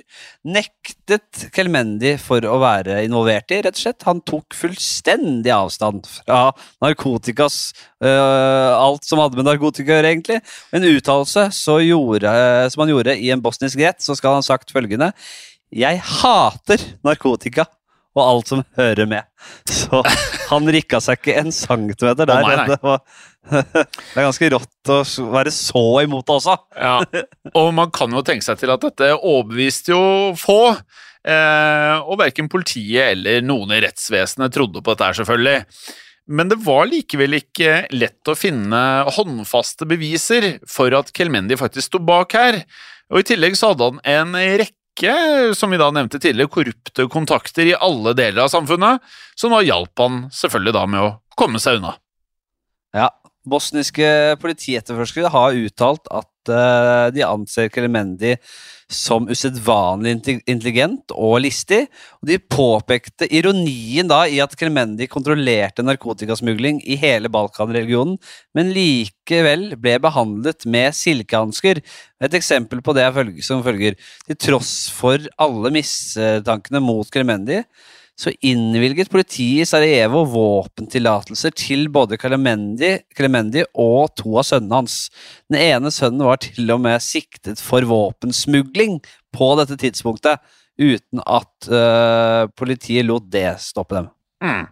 nektet 0.48 1.44
Kelmendi 1.52 2.14
for 2.22 2.48
å 2.48 2.56
være 2.62 3.02
involvert 3.04 3.52
i, 3.52 3.58
rett 3.66 3.76
og 3.76 3.82
slett. 3.82 4.06
Han 4.08 4.22
tok 4.24 4.56
fullstendig 4.56 5.52
avstand 5.52 6.08
fra 6.08 6.46
narkotikas 6.80 7.58
øh, 8.00 8.72
alt 8.72 9.04
som 9.04 9.20
hadde 9.20 9.36
med 9.36 9.50
narkotika 9.50 9.92
å 9.92 9.98
gjøre, 9.98 10.14
egentlig. 10.14 10.40
En 10.72 10.88
uttalelse 10.94 11.44
som 11.60 11.76
han 11.76 12.94
gjorde 12.94 13.18
i 13.20 13.28
en 13.36 13.44
bosnisk 13.44 13.84
rett, 13.84 14.00
så 14.00 14.16
skal 14.16 14.38
han 14.38 14.40
ha 14.40 14.48
sagt 14.48 14.72
følgende 14.72 15.12
jeg 15.74 16.00
hater 16.00 16.82
narkotika 17.06 17.66
og 18.16 18.22
alt 18.24 18.50
som 18.52 18.62
hører 18.78 19.08
med. 19.08 19.26
Så 19.68 20.00
han 20.48 20.68
rikka 20.72 21.02
seg 21.04 21.18
ikke 21.20 21.34
en 21.42 21.52
centimeter 21.52 22.24
der. 22.24 22.40
Oh, 22.40 22.48
nei, 22.48 22.56
nei. 22.56 22.68
Det, 22.70 22.78
var, 22.80 23.02
det 23.82 24.16
er 24.16 24.28
ganske 24.28 24.50
rått 24.54 24.92
å 24.94 25.00
være 25.34 25.52
så 25.54 25.84
imot 26.06 26.24
det 26.24 26.38
også. 26.38 26.56
Ja, 26.80 26.94
og 27.52 27.68
man 27.76 27.92
kan 27.94 28.16
jo 28.16 28.24
tenke 28.26 28.46
seg 28.46 28.62
til 28.62 28.72
at 28.72 28.86
dette 28.86 29.12
overbeviste 29.18 29.92
jo 29.92 30.06
få. 30.40 30.60
Eh, 31.26 31.94
og 32.06 32.20
verken 32.20 32.48
politiet 32.48 33.16
eller 33.16 33.42
noen 33.42 33.74
i 33.74 33.82
rettsvesenet 33.82 34.54
trodde 34.54 34.80
på 34.80 34.94
dette, 34.94 35.16
selvfølgelig. 35.20 35.64
Men 36.26 36.50
det 36.50 36.58
var 36.64 36.88
likevel 36.90 37.38
ikke 37.38 37.84
lett 37.94 38.30
å 38.30 38.34
finne 38.38 38.80
håndfaste 39.14 39.86
beviser 39.86 40.56
for 40.70 40.94
at 40.98 41.12
Kelmendi 41.14 41.58
faktisk 41.58 41.90
sto 41.90 42.00
bak 42.02 42.34
her. 42.38 42.62
Og 43.12 43.22
i 43.22 43.26
tillegg 43.26 43.54
så 43.58 43.70
hadde 43.70 43.90
han 43.90 44.00
en 44.32 44.38
rekke, 44.62 44.74
som 45.54 45.70
vi 45.70 45.78
da 45.80 45.90
nevnte 45.92 46.18
tidligere, 46.22 46.48
korrupte 46.52 47.06
kontakter 47.12 47.68
i 47.68 47.76
alle 47.76 48.14
deler 48.16 48.46
av 48.46 48.52
samfunnet, 48.52 49.04
som 49.36 49.52
da 49.52 49.60
hjalp 49.64 49.98
han 50.00 50.24
selvfølgelig 50.32 50.76
da 50.76 50.84
med 50.88 51.04
å 51.04 51.14
komme 51.36 51.60
seg 51.62 51.80
unna. 51.80 51.96
Ja, 52.96 53.10
Bosniske 53.46 54.08
politietterforskere 54.42 55.30
har 55.32 55.58
uttalt 55.66 56.08
at 56.10 56.50
uh, 56.50 57.08
de 57.14 57.22
anser 57.26 57.70
Kelemendi 57.72 58.34
som 58.92 59.26
usedvanlig 59.26 60.12
inte- 60.14 60.36
intelligent 60.46 61.10
og 61.14 61.40
listig. 61.42 61.86
Og 62.20 62.30
de 62.30 62.38
påpekte 62.38 63.26
ironien 63.34 64.06
da 64.10 64.22
i 64.30 64.38
at 64.42 64.54
Kelemendi 64.58 65.08
kontrollerte 65.10 65.84
narkotikasmugling 65.86 66.80
i 66.86 66.98
hele 67.00 67.30
Balkan-religionen, 67.32 68.18
men 68.54 68.72
likevel 68.74 69.72
ble 69.80 69.98
behandlet 70.02 70.66
med 70.70 70.94
silkehansker. 70.94 71.82
Et 72.22 72.38
eksempel 72.38 72.82
på 72.82 72.94
det 72.96 73.06
er 73.06 73.34
som 73.42 73.64
følger. 73.66 73.98
Til 74.26 74.40
tross 74.48 74.88
for 74.94 75.18
alle 75.38 75.74
mistankene 75.74 76.82
mot 76.82 77.10
Kelemendi, 77.10 77.64
så 78.16 78.32
innvilget 78.40 79.10
politiet 79.12 79.66
i 79.66 79.68
Sarajevo 79.68 80.22
våpentillatelser 80.32 81.52
til 81.56 81.86
både 81.92 82.16
Kalemendi 82.20 82.94
Kelemendi 83.16 83.66
og 83.76 84.14
to 84.16 84.38
av 84.40 84.46
sønnene 84.48 84.80
hans. 84.80 84.94
Den 85.52 85.60
ene 85.60 85.92
sønnen 85.92 86.24
var 86.24 86.40
til 86.40 86.72
og 86.72 86.80
med 86.86 87.04
siktet 87.04 87.60
for 87.60 87.84
våpensmugling 87.84 89.02
på 89.36 89.50
dette 89.60 89.76
tidspunktet, 89.84 90.40
uten 90.80 91.20
at 91.24 91.68
uh, 91.68 92.48
politiet 92.56 93.04
lot 93.08 93.28
det 93.32 93.50
stoppe 93.64 93.98
dem. 93.98 94.08
Mm. 94.44 94.64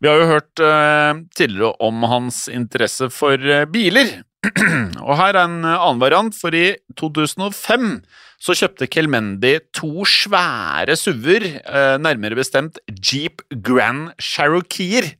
Vi 0.00 0.08
har 0.08 0.16
jo 0.16 0.30
hørt 0.30 0.64
uh, 0.64 1.20
tidligere 1.36 1.76
om 1.84 2.08
hans 2.08 2.46
interesse 2.48 3.10
for 3.12 3.36
uh, 3.36 3.66
biler. 3.68 4.22
og 5.04 5.14
her 5.20 5.34
er 5.34 5.44
en 5.44 5.60
annen 5.68 6.00
variant, 6.00 6.32
for 6.32 6.56
i 6.56 6.72
2005 6.96 8.00
så 8.40 8.56
kjøpte 8.56 8.88
Kelmendi 8.88 9.58
to 9.76 10.06
svære 10.08 10.96
SUV-er, 10.96 11.46
eh, 11.60 11.96
nærmere 12.00 12.38
bestemt 12.38 12.80
Jeep 12.88 13.42
Grand 13.52 14.14
Cherokeer. 14.20 15.12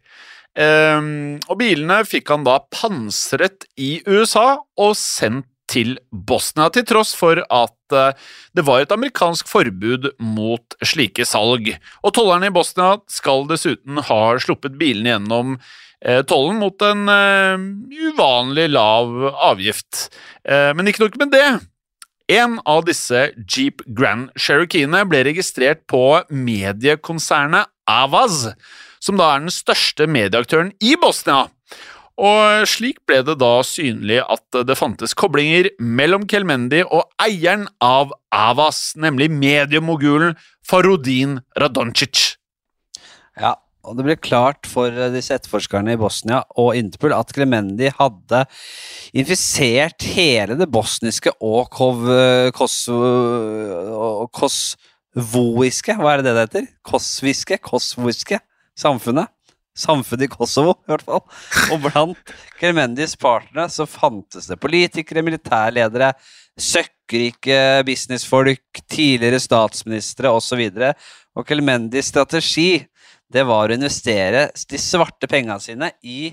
Ehm, 0.56 1.38
og 1.46 1.60
bilene 1.60 2.00
fikk 2.08 2.32
han 2.32 2.46
da 2.48 2.58
pansret 2.72 3.68
i 3.78 4.00
USA 4.08 4.58
og 4.80 4.96
sendt 4.96 5.46
til 5.70 6.00
Bosnia, 6.10 6.66
til 6.74 6.82
tross 6.82 7.12
for 7.14 7.38
at 7.38 7.94
eh, 7.94 8.16
det 8.56 8.64
var 8.66 8.80
et 8.82 8.94
amerikansk 8.96 9.46
forbud 9.46 10.08
mot 10.18 10.74
slike 10.82 11.22
salg. 11.28 11.68
Og 12.02 12.16
tollerne 12.16 12.48
i 12.48 12.54
Bosnia 12.56 12.96
skal 13.06 13.46
dessuten 13.46 14.00
ha 14.08 14.22
sluppet 14.42 14.80
bilene 14.80 15.12
gjennom 15.12 15.58
eh, 16.00 16.24
tollen 16.24 16.58
mot 16.58 16.88
en 16.88 17.04
uvanlig 17.92 18.66
lav 18.72 19.12
avgift. 19.52 20.08
Men 20.48 20.88
ikke 20.88 21.04
nok 21.04 21.20
med 21.20 21.36
det. 21.36 21.60
En 22.30 22.60
av 22.62 22.84
disse 22.86 23.24
Jeep 23.50 23.82
Grand 23.90 24.28
Cherokeene 24.38 25.02
ble 25.10 25.24
registrert 25.26 25.80
på 25.90 26.20
mediekonsernet 26.30 27.66
Avaz, 27.90 28.52
som 29.02 29.18
da 29.18 29.32
er 29.34 29.42
den 29.42 29.50
største 29.54 30.06
medieaktøren 30.06 30.70
i 30.78 30.94
Bosnia. 31.00 31.48
Og 32.20 32.68
slik 32.70 33.00
ble 33.08 33.22
det 33.26 33.34
da 33.40 33.50
synlig 33.66 34.20
at 34.22 34.60
det 34.68 34.76
fantes 34.78 35.16
koblinger 35.18 35.72
mellom 35.82 36.28
Kelmendi 36.30 36.84
og 36.84 37.08
eieren 37.18 37.64
av 37.82 38.12
Avaz, 38.30 38.92
nemlig 38.94 39.30
mediemogulen 39.32 40.36
Farudin 40.62 41.40
Radoncic. 41.58 42.36
Ja, 43.40 43.56
og 43.84 43.96
det 43.96 44.06
ble 44.06 44.16
klart 44.20 44.68
for 44.68 44.92
eh, 44.92 45.12
disse 45.14 45.34
etterforskerne 45.36 45.94
i 45.94 46.00
Bosnia 46.00 46.42
og 46.60 46.76
Interpol 46.78 47.14
at 47.16 47.32
Klemendi 47.34 47.90
hadde 47.96 48.44
infisert 49.16 50.04
hele 50.14 50.58
det 50.60 50.68
bosniske 50.72 51.32
og 51.40 51.70
kov, 51.74 52.04
kosovo, 52.56 54.28
kosvoiske, 54.36 55.96
hva 55.98 56.14
er 56.14 56.22
det 56.22 56.30
det 56.30 56.46
heter? 56.46 56.70
Kosviske, 56.86 57.60
kosvoiske 57.64 58.40
samfunnet. 58.78 59.30
Samfunnet 59.80 60.26
i 60.26 60.30
Kosovo, 60.30 60.74
i 60.82 60.90
hvert 60.90 61.04
fall. 61.06 61.22
Og 61.72 61.84
blant 61.84 62.32
Klemendis 62.58 63.14
partnere 63.18 63.70
så 63.72 63.86
fantes 63.88 64.48
det 64.50 64.58
politikere, 64.60 65.22
militærledere, 65.24 66.10
søkkrike 66.60 67.80
businessfolk, 67.86 68.82
tidligere 68.90 69.40
statsministre 69.40 70.32
osv. 70.34 70.66
Og 71.38 71.46
Klemendis 71.46 72.10
strategi 72.10 72.82
det 73.30 73.44
var 73.46 73.70
å 73.70 73.76
investere 73.76 74.48
de 74.70 74.80
svarte 74.80 75.28
pengene 75.30 75.60
sine 75.62 75.92
i 76.02 76.32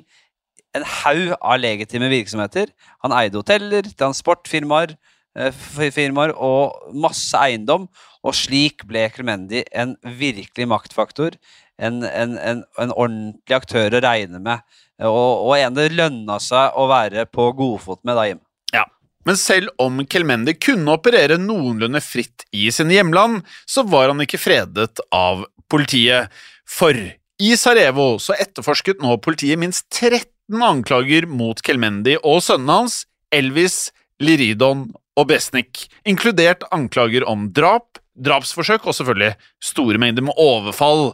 en 0.78 0.86
haug 0.86 1.36
av 1.38 1.60
legitime 1.62 2.10
virksomheter. 2.12 2.72
Han 3.06 3.14
eide 3.16 3.40
hoteller, 3.40 3.88
transportfirmaer 3.98 4.96
eh, 5.38 5.54
firmaer 5.94 6.34
og 6.34 6.92
masse 6.98 7.38
eiendom, 7.38 7.88
og 8.26 8.36
slik 8.36 8.84
ble 8.90 9.08
Clemendi 9.14 9.64
en 9.72 9.96
virkelig 10.04 10.68
maktfaktor. 10.70 11.38
En, 11.78 12.02
en, 12.04 12.36
en, 12.42 12.64
en 12.82 12.94
ordentlig 12.96 13.54
aktør 13.60 13.94
å 13.94 14.04
regne 14.04 14.42
med, 14.42 14.66
og, 15.06 15.46
og 15.46 15.54
en 15.60 15.76
det 15.78 15.92
lønna 15.94 16.40
seg 16.42 16.74
å 16.74 16.88
være 16.90 17.28
på 17.30 17.52
godfot 17.58 18.02
med, 18.02 18.18
da, 18.18 18.26
Jim. 18.32 18.42
Ja. 18.74 18.88
Men 19.30 19.38
selv 19.38 19.70
om 19.82 20.02
Kelmendi 20.10 20.56
kunne 20.58 20.96
operere 20.98 21.38
noenlunde 21.38 22.02
fritt 22.02 22.48
i 22.56 22.72
sin 22.74 22.90
hjemland, 22.94 23.44
så 23.70 23.86
var 23.86 24.10
han 24.10 24.26
ikke 24.26 24.42
fredet 24.42 25.04
av 25.14 25.46
politiet. 25.70 26.34
For 26.68 26.98
i 27.38 27.52
Sarajevo 27.58 28.18
så 28.22 28.36
etterforsket 28.38 29.02
nå 29.04 29.16
politiet 29.24 29.60
minst 29.62 29.88
13 29.94 30.64
anklager 30.64 31.28
mot 31.30 31.60
Kelmendi 31.64 32.18
og 32.24 32.42
sønnene 32.46 32.82
hans, 32.82 33.02
Elvis, 33.34 33.92
Liridon 34.24 34.88
og 35.18 35.30
Besnik, 35.30 35.86
inkludert 36.08 36.66
anklager 36.74 37.26
om 37.30 37.48
drap, 37.54 38.00
drapsforsøk 38.18 38.88
og 38.88 38.98
selvfølgelig 38.98 39.36
store 39.64 40.02
mengder 40.02 40.26
med 40.26 40.38
overfall. 40.42 41.12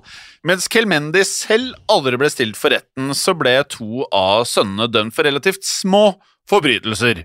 Mens 0.47 0.69
Kelmendi 0.71 1.23
selv 1.27 1.75
aldri 1.91 2.19
ble 2.19 2.31
stilt 2.31 2.59
for 2.59 2.73
retten, 2.73 3.11
så 3.15 3.35
ble 3.35 3.57
to 3.71 4.07
av 4.15 4.47
sønnene 4.49 4.89
dømt 4.91 5.15
for 5.15 5.27
relativt 5.27 5.67
små 5.67 6.13
forbrytelser. 6.49 7.23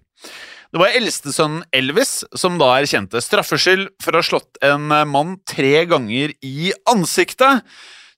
Det 0.68 0.80
var 0.82 0.92
eldstesønnen 0.98 1.62
Elvis 1.72 2.26
som 2.36 2.58
da 2.60 2.74
erkjente 2.76 3.22
straffskyld 3.24 3.86
for 4.04 4.12
å 4.12 4.20
ha 4.20 4.26
slått 4.26 4.58
en 4.66 4.90
mann 5.08 5.38
tre 5.48 5.86
ganger 5.88 6.34
i 6.44 6.72
ansiktet, 6.90 7.64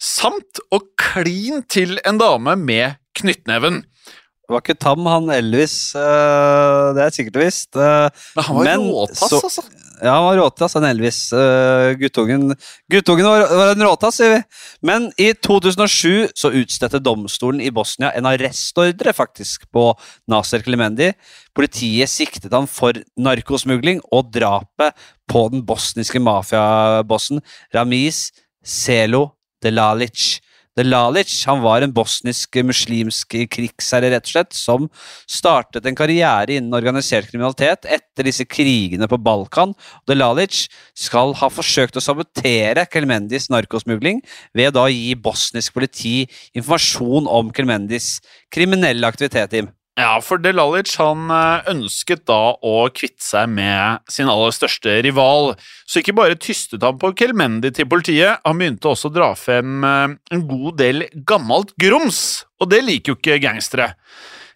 samt 0.00 0.62
å 0.72 0.80
klin 0.98 1.62
til 1.68 1.98
en 2.08 2.18
dame 2.20 2.56
med 2.56 2.96
knyttneven. 3.20 3.82
Det 3.84 4.54
var 4.56 4.62
ikke 4.64 4.78
tam, 4.82 5.04
han 5.06 5.28
Elvis. 5.30 5.92
øh, 5.94 6.94
det 6.96 7.04
er 7.04 7.10
sikkert 7.14 7.36
visst. 7.38 7.76
øh, 7.76 8.08
Men 8.34 8.44
han 8.44 8.56
var 8.56 8.64
Men 8.64 8.80
råtass, 8.90 9.28
så- 9.30 9.40
altså. 9.46 9.62
Ja, 10.02 10.14
han 10.16 10.24
var 10.24 10.36
råtass, 10.40 10.72
han 10.74 10.84
Elvis. 10.88 11.32
øh, 11.32 11.94
guttungen 12.00 12.56
guttungen 12.90 13.26
var, 13.28 13.46
var 13.46 13.70
en 13.76 13.82
råtass, 13.86 14.16
sier 14.16 14.34
vi. 14.38 14.42
Men 14.82 15.12
i 15.18 15.32
2007 15.34 16.32
så 16.34 16.50
utstedte 16.50 16.98
domstolen 16.98 17.60
i 17.60 17.70
Bosnia 17.70 18.10
en 18.16 18.24
arrestordre 18.26 19.12
faktisk 19.14 19.70
på 19.72 19.94
Naser 20.26 20.62
Klemendi. 20.64 21.12
Politiet 21.54 22.08
siktet 22.08 22.50
han 22.52 22.66
for 22.66 22.92
narkosmugling 23.18 24.00
og 24.10 24.32
drapet 24.32 24.94
på 25.28 25.50
den 25.52 25.62
bosniske 25.62 26.18
mafiabossen 26.18 27.40
Ramiz 27.74 28.30
Selo 28.64 29.28
Delalic. 29.64 30.40
Delalic 30.78 31.32
han 31.48 31.60
var 31.64 31.82
en 31.82 31.92
bosnisk 31.92 32.56
muslimsk 32.64 33.34
krigsherre, 33.52 34.12
rett 34.14 34.28
og 34.28 34.32
slett, 34.32 34.54
som 34.56 34.86
startet 35.28 35.86
en 35.86 35.98
karriere 35.98 36.56
innen 36.56 36.76
organisert 36.76 37.26
kriminalitet 37.28 37.88
etter 37.90 38.28
disse 38.28 38.46
krigene 38.46 39.08
på 39.10 39.18
Balkan. 39.20 39.74
Delalic 40.08 40.68
skal 40.94 41.34
ha 41.40 41.50
forsøkt 41.52 41.98
å 41.98 42.04
sabotere 42.04 42.86
Kelmendis 42.92 43.50
narkosmugling 43.52 44.22
ved 44.56 44.78
å 44.78 44.86
gi 44.92 45.16
bosnisk 45.18 45.74
politi 45.76 46.22
informasjon 46.54 47.28
om 47.28 47.50
Kelmendis 47.56 48.18
kriminelle 48.54 49.10
aktivitet. 49.10 49.50
Tim. 49.50 49.72
Ja, 50.00 50.14
for 50.24 50.40
Delalic 50.40 50.94
han 51.00 51.28
eh, 51.34 51.68
ønsket 51.74 52.22
da 52.30 52.54
å 52.56 52.74
kvitte 52.94 53.24
seg 53.24 53.50
med 53.52 54.00
sin 54.08 54.30
aller 54.32 54.54
største 54.54 54.96
rival. 55.04 55.52
Så 55.84 56.00
ikke 56.00 56.16
bare 56.16 56.38
tystet 56.40 56.84
han 56.86 56.98
på 57.00 57.12
Kelmendi 57.18 57.72
til 57.74 57.88
politiet, 57.90 58.40
han 58.46 58.60
begynte 58.60 58.92
også 58.92 59.10
å 59.10 59.16
dra 59.18 59.32
frem 59.36 59.84
eh, 59.84 60.18
en 60.32 60.44
god 60.48 60.80
del 60.80 61.08
gammelt 61.28 61.74
grums, 61.80 62.46
og 62.62 62.70
det 62.72 62.84
liker 62.86 63.12
jo 63.12 63.20
ikke 63.20 63.40
gangstere. 63.44 63.92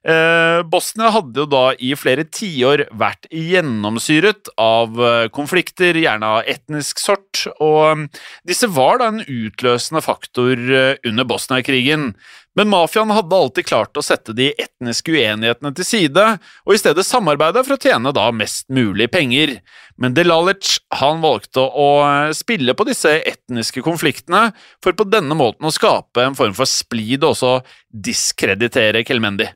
Eh, 0.05 0.61
Bosnia 0.69 1.09
hadde 1.13 1.41
jo 1.43 1.47
da 1.49 1.65
i 1.81 1.95
flere 1.97 2.27
tiår 2.29 2.87
vært 2.93 3.29
gjennomsyret 3.33 4.51
av 4.61 5.01
eh, 5.01 5.27
konflikter, 5.33 5.97
gjerne 5.97 6.31
av 6.39 6.49
etnisk 6.55 7.01
sort, 7.01 7.43
og 7.65 8.07
disse 8.49 8.69
var 8.73 9.03
da 9.03 9.11
en 9.13 9.25
utløsende 9.25 10.05
faktor 10.05 10.61
under 11.05 11.29
Bosnia-krigen. 11.29 12.13
Men 12.55 12.71
mafiaen 12.71 13.11
hadde 13.11 13.37
alltid 13.37 13.67
klart 13.67 13.99
å 13.99 14.03
sette 14.05 14.35
de 14.37 14.53
etniske 14.53 15.11
uenighetene 15.11 15.73
til 15.75 15.87
side, 15.89 16.27
og 16.63 16.75
i 16.75 16.79
stedet 16.79 17.03
samarbeide 17.07 17.65
for 17.67 17.75
å 17.75 17.81
tjene 17.83 18.13
da 18.15 18.29
mest 18.35 18.69
mulig 18.71 19.09
penger. 19.11 19.57
Men 19.99 20.15
Delalic 20.15 20.77
han 21.01 21.23
valgte 21.25 21.65
å 21.67 21.89
eh, 22.07 22.31
spille 22.37 22.77
på 22.79 22.87
disse 22.87 23.17
etniske 23.27 23.83
konfliktene, 23.87 24.53
for 24.83 24.95
på 24.95 25.09
denne 25.11 25.35
måten 25.39 25.67
å 25.67 25.75
skape 25.75 26.23
en 26.23 26.39
form 26.39 26.55
for 26.55 26.71
splid 26.71 27.25
og 27.25 27.35
også 27.35 27.59
diskreditere 27.91 29.03
Kelmendi. 29.07 29.51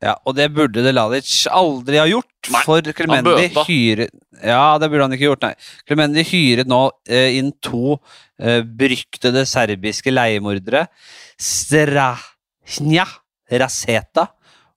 Ja, 0.00 0.14
og 0.24 0.32
det 0.38 0.46
burde 0.56 0.80
Delalic 0.80 1.28
aldri 1.52 1.98
ha 2.00 2.06
gjort, 2.08 2.30
Nei, 2.48 2.60
for 2.64 2.86
Clemendi 2.96 3.50
hyret 3.66 4.14
Ja, 4.40 4.78
det 4.80 4.88
burde 4.88 5.04
han 5.04 5.12
ikke 5.12 5.26
gjort, 5.26 5.42
nei. 5.44 5.52
Clemendi 5.84 6.24
hyret 6.24 6.70
nå 6.70 6.78
eh, 7.04 7.36
inn 7.36 7.50
to 7.60 7.98
beryktede 8.40 9.42
serbiske 9.48 10.12
leiemordere, 10.12 10.86
Strahnia 11.40 13.04
Raseta 13.50 14.28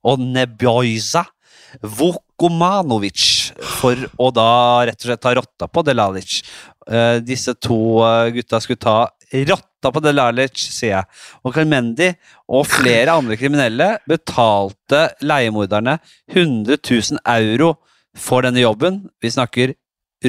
og 0.03 0.19
Nebojza 0.19 1.23
Vukomanovic, 1.81 3.53
for 3.79 3.97
å 4.21 4.29
da 4.35 4.49
rett 4.87 4.99
og 5.01 5.09
slett 5.09 5.23
ta 5.23 5.33
rotta 5.37 5.69
på 5.71 5.83
Delalic. 5.85 6.41
Eh, 6.83 7.17
disse 7.23 7.55
to 7.57 7.77
eh, 8.05 8.31
gutta 8.35 8.59
skulle 8.61 8.81
ta 8.81 8.97
rotta 9.49 9.91
på 9.93 10.03
Delalic, 10.03 10.59
sier 10.59 10.97
jeg. 10.97 11.21
Og 11.43 11.55
Carmendi 11.55 12.11
og 12.51 12.67
flere 12.69 13.15
andre 13.17 13.37
kriminelle 13.39 13.89
betalte 14.09 15.07
leiemorderne 15.23 15.97
100 16.33 16.77
000 16.77 17.23
euro 17.39 17.73
for 18.13 18.45
denne 18.45 18.61
jobben. 18.61 19.01
Vi 19.23 19.33
snakker 19.33 19.73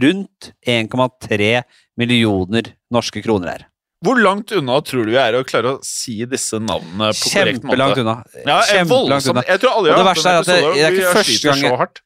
rundt 0.01 0.53
1,3 0.66 1.51
millioner 2.00 2.72
norske 2.92 3.22
kroner 3.24 3.52
er. 3.59 3.66
Hvor 4.04 4.18
langt 4.20 4.52
unna 4.52 4.80
tror 4.85 5.07
du 5.07 5.12
vi 5.14 5.20
er 5.20 5.33
å 5.38 5.44
klare 5.48 5.76
å 5.76 5.85
si 5.87 6.18
disse 6.28 6.59
navnene 6.61 7.12
på 7.16 7.30
korrekt 7.33 7.62
måte? 7.64 7.70
Kjempelangt 7.72 8.00
unna. 8.02 8.16
Ja, 8.44 8.59
voldsomt. 8.85 9.30
unna. 9.38 9.44
jeg 9.48 9.61
tror 9.62 9.85
det 9.87 9.94
har 9.94 10.00
er 10.00 10.11
hatt 10.11 10.26
at 10.26 10.26
en 10.26 10.44
det- 10.44 10.59
episode 10.64 10.83
er 10.85 11.14
hvor 11.14 11.24
sliter 11.24 11.48
gang- 11.54 11.62
så 11.70 11.78
hardt. 11.85 12.02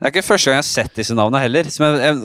Det 0.00 0.06
er 0.08 0.12
ikke 0.14 0.24
første 0.24 0.48
gang 0.48 0.54
jeg 0.56 0.64
har 0.64 0.68
sett 0.70 0.94
disse 0.96 1.12
navnene 1.14 1.40
heller. 1.42 1.64
Som 1.68 1.84
jeg, 1.84 2.00
jeg, 2.00 2.20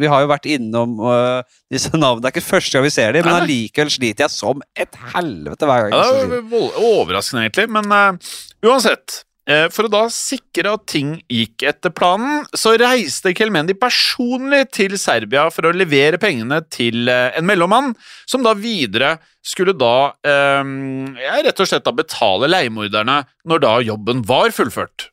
vi 0.00 0.06
har 0.08 0.22
jo 0.24 0.28
vært 0.30 0.46
innom 0.48 0.94
uh, 1.04 1.42
disse 1.70 1.90
navnene. 1.92 2.22
Det 2.24 2.30
er 2.30 2.34
ikke 2.40 2.46
første 2.48 2.72
gang 2.78 2.86
vi 2.86 2.92
ser 2.94 3.12
dem, 3.12 3.26
men 3.28 3.34
allikevel 3.42 3.90
sliter 3.92 4.24
jeg 4.24 4.32
som 4.32 4.62
et 4.74 4.96
helvete 5.14 5.68
hver 5.68 5.90
gang. 5.90 5.98
Ja, 6.00 6.24
det 6.32 6.40
vold- 6.48 6.78
overraskende, 6.80 7.44
egentlig. 7.44 7.68
Men 7.76 7.92
uh, 7.92 8.32
uansett. 8.64 9.24
Eh, 9.50 9.66
for 9.74 9.88
å 9.88 9.92
da 9.92 10.04
sikre 10.14 10.72
at 10.76 10.86
ting 10.90 11.16
gikk 11.30 11.66
etter 11.66 11.92
planen, 11.94 12.46
så 12.56 12.76
reiste 12.80 13.34
Kelmendi 13.36 13.74
personlig 13.78 14.64
til 14.76 14.96
Serbia 15.00 15.48
for 15.52 15.68
å 15.68 15.74
levere 15.76 16.20
pengene 16.22 16.62
til 16.72 17.10
eh, 17.10 17.34
en 17.36 17.48
mellommann, 17.48 17.92
som 18.30 18.46
da 18.46 18.54
videre 18.56 19.16
skulle 19.42 19.74
da 19.76 20.12
eh, 20.24 20.74
rett 21.44 21.62
og 21.62 21.68
slett 21.68 21.86
da 21.86 21.96
betale 21.96 22.50
leiemorderne 22.50 23.22
når 23.48 23.66
da 23.66 23.78
jobben 23.92 24.24
var 24.28 24.54
fullført. 24.54 25.09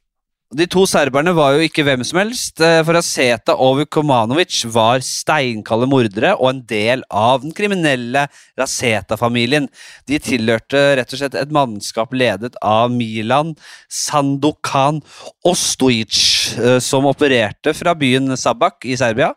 De 0.56 0.64
to 0.72 0.86
serberne 0.88 1.34
var 1.36 1.58
jo 1.58 1.66
ikke 1.66 1.84
hvem 1.84 2.06
som 2.08 2.22
helst, 2.22 2.62
eh, 2.64 2.80
for 2.88 2.96
Aseta 2.96 3.52
og 3.60 3.82
Vukomanovic 3.82 4.62
var 4.72 5.02
steinkalde 5.04 5.90
mordere 5.92 6.38
og 6.38 6.54
en 6.54 6.62
del 6.70 7.04
av 7.12 7.42
den 7.44 7.52
kriminelle 7.52 8.24
Raseta-familien. 8.56 9.68
De 10.08 10.22
tilhørte 10.24 10.96
rett 10.96 11.12
og 11.12 11.20
slett 11.20 11.36
et 11.36 11.52
mannskap 11.52 12.16
ledet 12.16 12.56
av 12.64 12.96
Milan 12.96 13.58
Sandokan 13.92 15.02
Ostojic, 15.44 16.56
eh, 16.56 16.80
som 16.80 17.12
opererte 17.12 17.76
fra 17.76 17.92
byen 17.94 18.32
Sabak 18.40 18.88
i 18.88 18.96
Serbia. 18.96 19.34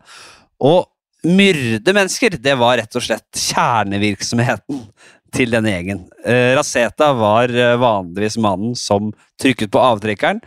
Og 0.62 0.86
myrde 1.26 1.90
mennesker, 1.90 2.38
det 2.38 2.54
var 2.54 2.78
rett 2.78 2.94
og 2.94 3.02
slett 3.02 3.34
kjernevirksomheten 3.34 4.86
til 5.34 5.50
denne 5.50 5.74
gjengen. 5.74 6.06
Eh, 6.22 6.54
Raseta 6.54 7.10
var 7.18 7.50
vanligvis 7.50 8.38
mannen 8.38 8.78
som 8.78 9.10
trykket 9.42 9.74
på 9.74 9.82
avtrekkeren, 9.82 10.38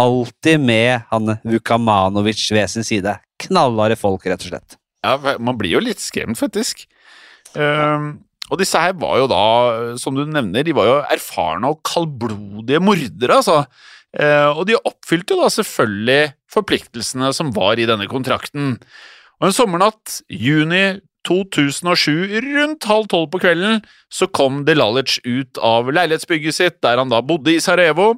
alltid 0.00 0.60
med 0.60 1.06
han 1.10 1.36
Vukamanovic 1.44 2.44
ved 2.52 2.70
sin 2.72 2.86
side. 2.86 3.16
Knallharde 3.42 3.96
folk, 3.98 4.26
rett 4.28 4.44
og 4.44 4.52
slett. 4.52 4.78
Ja, 5.06 5.16
man 5.38 5.58
blir 5.58 5.76
jo 5.76 5.82
litt 5.82 6.02
skremt, 6.02 6.38
faktisk. 6.40 6.84
Um, 7.54 8.26
og 8.50 8.60
disse 8.60 8.80
her 8.80 8.94
var 9.00 9.20
jo 9.22 9.28
da, 9.30 9.42
som 10.00 10.16
du 10.16 10.24
nevner, 10.28 10.66
de 10.66 10.74
var 10.76 10.88
jo 10.88 10.96
erfarne 11.14 11.72
og 11.72 11.82
kaldblodige 11.86 12.82
mordere, 12.82 13.40
altså. 13.40 13.62
Uh, 14.16 14.52
og 14.54 14.64
de 14.68 14.78
oppfylte 14.78 15.34
jo 15.34 15.42
da 15.42 15.50
selvfølgelig 15.52 16.20
forpliktelsene 16.52 17.32
som 17.36 17.52
var 17.56 17.80
i 17.80 17.88
denne 17.88 18.08
kontrakten. 18.10 18.76
Og 19.40 19.50
en 19.50 19.56
sommernatt, 19.56 20.20
juni 20.32 20.98
2007, 21.26 22.36
rundt 22.44 22.86
halv 22.86 23.08
tolv 23.10 23.30
på 23.32 23.40
kvelden, 23.42 23.80
så 24.12 24.28
kom 24.30 24.62
Delalic 24.66 25.18
ut 25.26 25.58
av 25.58 25.90
leilighetsbygget 25.90 26.56
sitt, 26.56 26.78
der 26.86 27.02
han 27.02 27.10
da 27.10 27.18
bodde 27.26 27.56
i 27.56 27.62
Sarajevo, 27.62 28.12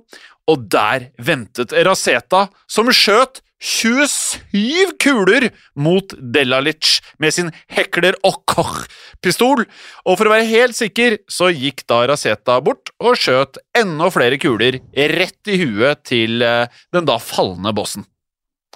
og 0.48 0.64
der 0.72 1.10
ventet 1.20 1.74
Raseta, 1.86 2.48
som 2.70 2.90
skjøt 2.94 3.42
27 3.58 4.92
kuler 5.02 5.48
mot 5.74 6.12
Delalic 6.18 7.00
med 7.18 7.34
sin 7.34 7.48
Hekler 7.74 8.14
Okoch-pistol, 8.26 9.64
og 10.06 10.18
for 10.18 10.28
å 10.28 10.34
være 10.36 10.46
helt 10.50 10.78
sikker 10.78 11.18
så 11.30 11.50
gikk 11.50 11.82
da 11.90 12.04
Raseta 12.10 12.60
bort 12.62 12.92
og 13.02 13.18
skjøt 13.18 13.58
enda 13.78 14.12
flere 14.14 14.38
kuler 14.38 14.78
rett 14.94 15.50
i 15.50 15.58
huet 15.64 16.06
til 16.06 16.44
eh, 16.46 16.70
den 16.94 17.08
da 17.08 17.18
falne 17.22 17.74
bossen. 17.74 18.06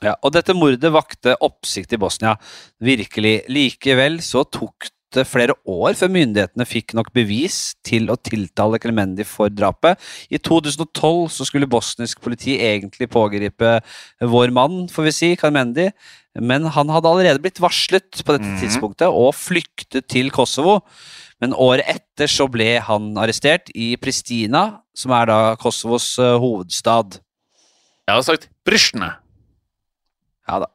Ja, 0.02 0.16
og 0.18 0.32
dette 0.34 0.54
mordet 0.58 0.90
vakte 0.90 1.36
oppsikt 1.46 1.94
i 1.94 2.00
Bosnia. 2.02 2.34
Virkelig. 2.82 3.44
Likevel 3.52 4.18
så 4.24 4.42
tok 4.50 4.88
det 5.14 5.26
flere 5.28 5.54
år 5.68 5.94
før 5.98 6.10
myndighetene 6.12 6.66
fikk 6.68 6.94
nok 6.98 7.12
bevis 7.14 7.74
til 7.86 8.08
å 8.12 8.16
tiltale 8.16 8.78
Clemendi 8.82 9.24
for 9.28 9.48
drapet. 9.52 9.98
I 10.32 10.38
2012 10.38 11.30
så 11.36 11.46
skulle 11.48 11.68
bosnisk 11.70 12.20
politi 12.24 12.56
egentlig 12.58 13.10
pågripe 13.12 13.80
vår 14.20 14.52
mann, 14.52 14.88
får 14.88 15.04
vi 15.08 15.12
si, 15.16 15.30
Clemendi, 15.36 15.90
men 16.40 16.64
han 16.72 16.88
hadde 16.88 17.10
allerede 17.10 17.42
blitt 17.44 17.60
varslet 17.60 18.22
på 18.24 18.36
dette 18.38 18.48
Mhm. 18.48 18.60
tidspunktet 18.62 19.08
og 19.08 19.34
flyktet 19.34 20.08
til 20.08 20.30
Kosovo. 20.30 20.80
Men 21.40 21.52
året 21.52 21.84
etter 21.86 22.26
så 22.30 22.48
ble 22.50 22.78
han 22.80 23.14
arrestert 23.16 23.68
i 23.74 23.96
Pristina, 23.96 24.80
som 24.94 25.10
er 25.10 25.26
da 25.26 25.56
Kosovos 25.56 26.18
eh, 26.18 26.38
hovedstad. 26.38 27.18
Jeg 28.08 28.14
har 28.14 28.22
sagt 28.22 28.48
Prishne. 28.64 29.16
Ja 30.48 30.58
da, 30.60 30.66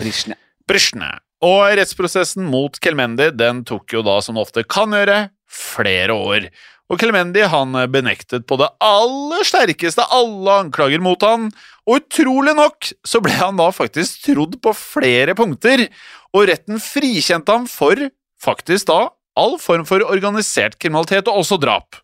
Prishne. 0.00 0.34
Prisjne. 0.66 1.20
Og 1.44 1.74
rettsprosessen 1.76 2.46
mot 2.48 2.78
Kelmendi 2.80 3.28
den 3.36 3.64
tok 3.68 3.92
jo 3.92 4.04
da, 4.06 4.20
som 4.24 4.38
det 4.38 4.44
ofte 4.46 4.64
kan 4.64 4.94
gjøre, 4.96 5.28
flere 5.44 6.14
år. 6.16 6.46
Og 6.92 7.00
Kelmendi 7.00 7.44
han 7.48 7.76
benektet 7.92 8.46
på 8.48 8.58
det 8.60 8.70
aller 8.84 9.44
sterkeste 9.48 10.04
alle 10.14 10.58
anklager 10.64 11.02
mot 11.04 11.20
han, 11.24 11.50
og 11.84 12.00
utrolig 12.00 12.54
nok 12.56 12.92
så 13.04 13.20
ble 13.24 13.34
han 13.36 13.60
da 13.60 13.70
faktisk 13.74 14.24
trodd 14.28 14.56
på 14.64 14.72
flere 14.76 15.36
punkter, 15.36 15.86
og 16.34 16.48
retten 16.50 16.80
frikjente 16.82 17.52
ham 17.52 17.68
for 17.70 17.98
faktisk 18.44 18.88
da 18.92 19.02
all 19.38 19.58
form 19.60 19.84
for 19.88 20.04
organisert 20.06 20.78
kriminalitet 20.80 21.28
og 21.30 21.42
også 21.42 21.58
drap. 21.60 22.03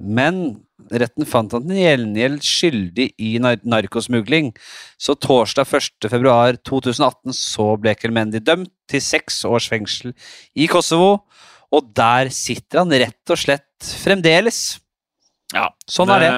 Men 0.00 0.62
retten 0.92 1.26
fant 1.28 1.52
han 1.54 1.66
til 1.68 1.78
gjengjeld 1.78 2.42
skyldig 2.46 3.08
i 3.22 3.32
nar 3.42 3.60
narkosmugling. 3.64 4.52
Så 5.00 5.14
torsdag 5.20 5.68
1. 5.68 6.08
februar 6.12 6.58
2018 6.68 7.36
så 7.36 7.72
ble 7.80 7.94
Kelmendi 7.98 8.42
dømt 8.42 8.72
til 8.90 9.04
seks 9.04 9.42
års 9.48 9.68
fengsel 9.70 10.12
i 10.58 10.68
Kosovo, 10.70 11.22
og 11.72 11.92
der 11.96 12.32
sitter 12.34 12.82
han 12.82 12.92
rett 12.92 13.32
og 13.32 13.40
slett 13.40 13.92
fremdeles. 14.02 14.80
Ja, 15.52 15.70
Sånn 15.88 16.12
er 16.12 16.24
det. 16.24 16.32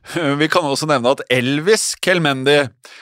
Vi 0.40 0.48
kan 0.48 0.64
også 0.64 0.88
nevne 0.88 1.12
at 1.12 1.20
Elvis 1.32 1.92
Kelmendi, 2.00 2.56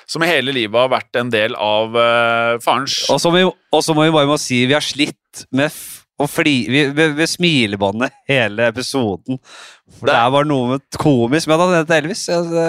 som 0.08 0.24
i 0.24 0.30
hele 0.30 0.54
livet 0.54 0.78
har 0.80 0.90
vært 0.90 1.18
en 1.20 1.30
del 1.30 1.54
av 1.54 1.94
uh, 1.94 2.58
farens 2.62 3.04
Og 3.12 3.20
så 3.22 3.30
må 3.30 3.38
vi, 3.38 3.46
og 3.46 3.84
så 3.87 3.94
må 3.94 4.08
vi 4.08 4.14
bare 4.14 4.28
må 4.30 4.38
si 4.40 4.64
vi 4.66 4.74
har 4.74 4.84
slitt 4.84 5.44
med 5.54 5.70
og 6.18 6.26
fli, 6.31 6.54
vi, 6.66 6.81
vi, 6.96 7.04
vi 7.14 7.26
smilebåndet 7.31 8.11
hele 8.28 8.66
episoden. 8.72 9.38
For 9.98 10.07
det, 10.09 10.12
Det- 10.12 10.16
er 10.18 10.31
bare 10.35 10.48
noe 10.50 10.68
med 10.72 10.81
komisk 10.98 11.46
med 11.46 11.61
at 11.61 11.87
han 11.88 11.96
Elvis. 12.02 12.24
Det, 12.26 12.38
Det, 12.50 12.64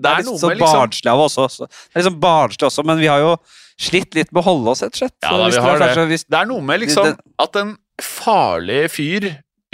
det, 0.00 0.08
er 0.08 0.14
er 0.14 0.22
litt 0.22 0.30
sånn 0.30 0.38
så 0.40 0.52
barnslig 0.62 1.10
av 1.12 1.20
oss 1.26 1.36
også. 1.38 1.68
Det 1.68 1.92
er 1.98 2.02
liksom 2.02 2.20
barnslig 2.22 2.68
også, 2.70 2.84
men 2.88 2.98
vi 3.02 3.10
har 3.12 3.20
jo 3.20 3.34
slitt 3.80 4.14
litt 4.16 4.32
med 4.32 4.42
å 4.42 4.46
holde 4.48 4.72
oss, 4.72 4.82
rett 4.82 4.96
og 4.96 5.02
slett. 5.02 5.16
Ja, 5.22 5.36
da, 5.36 5.48
vi 5.48 5.60
har 5.66 5.78
det. 5.78 5.86
kanskje- 5.90 6.08
hvis- 6.08 6.26
Det 6.28 6.38
er 6.40 6.46
noe 6.46 6.60
med 6.62 6.80
liksom 6.80 7.16
at 7.38 7.56
en 7.56 7.76
farlig 8.00 8.90
fyr 8.90 9.28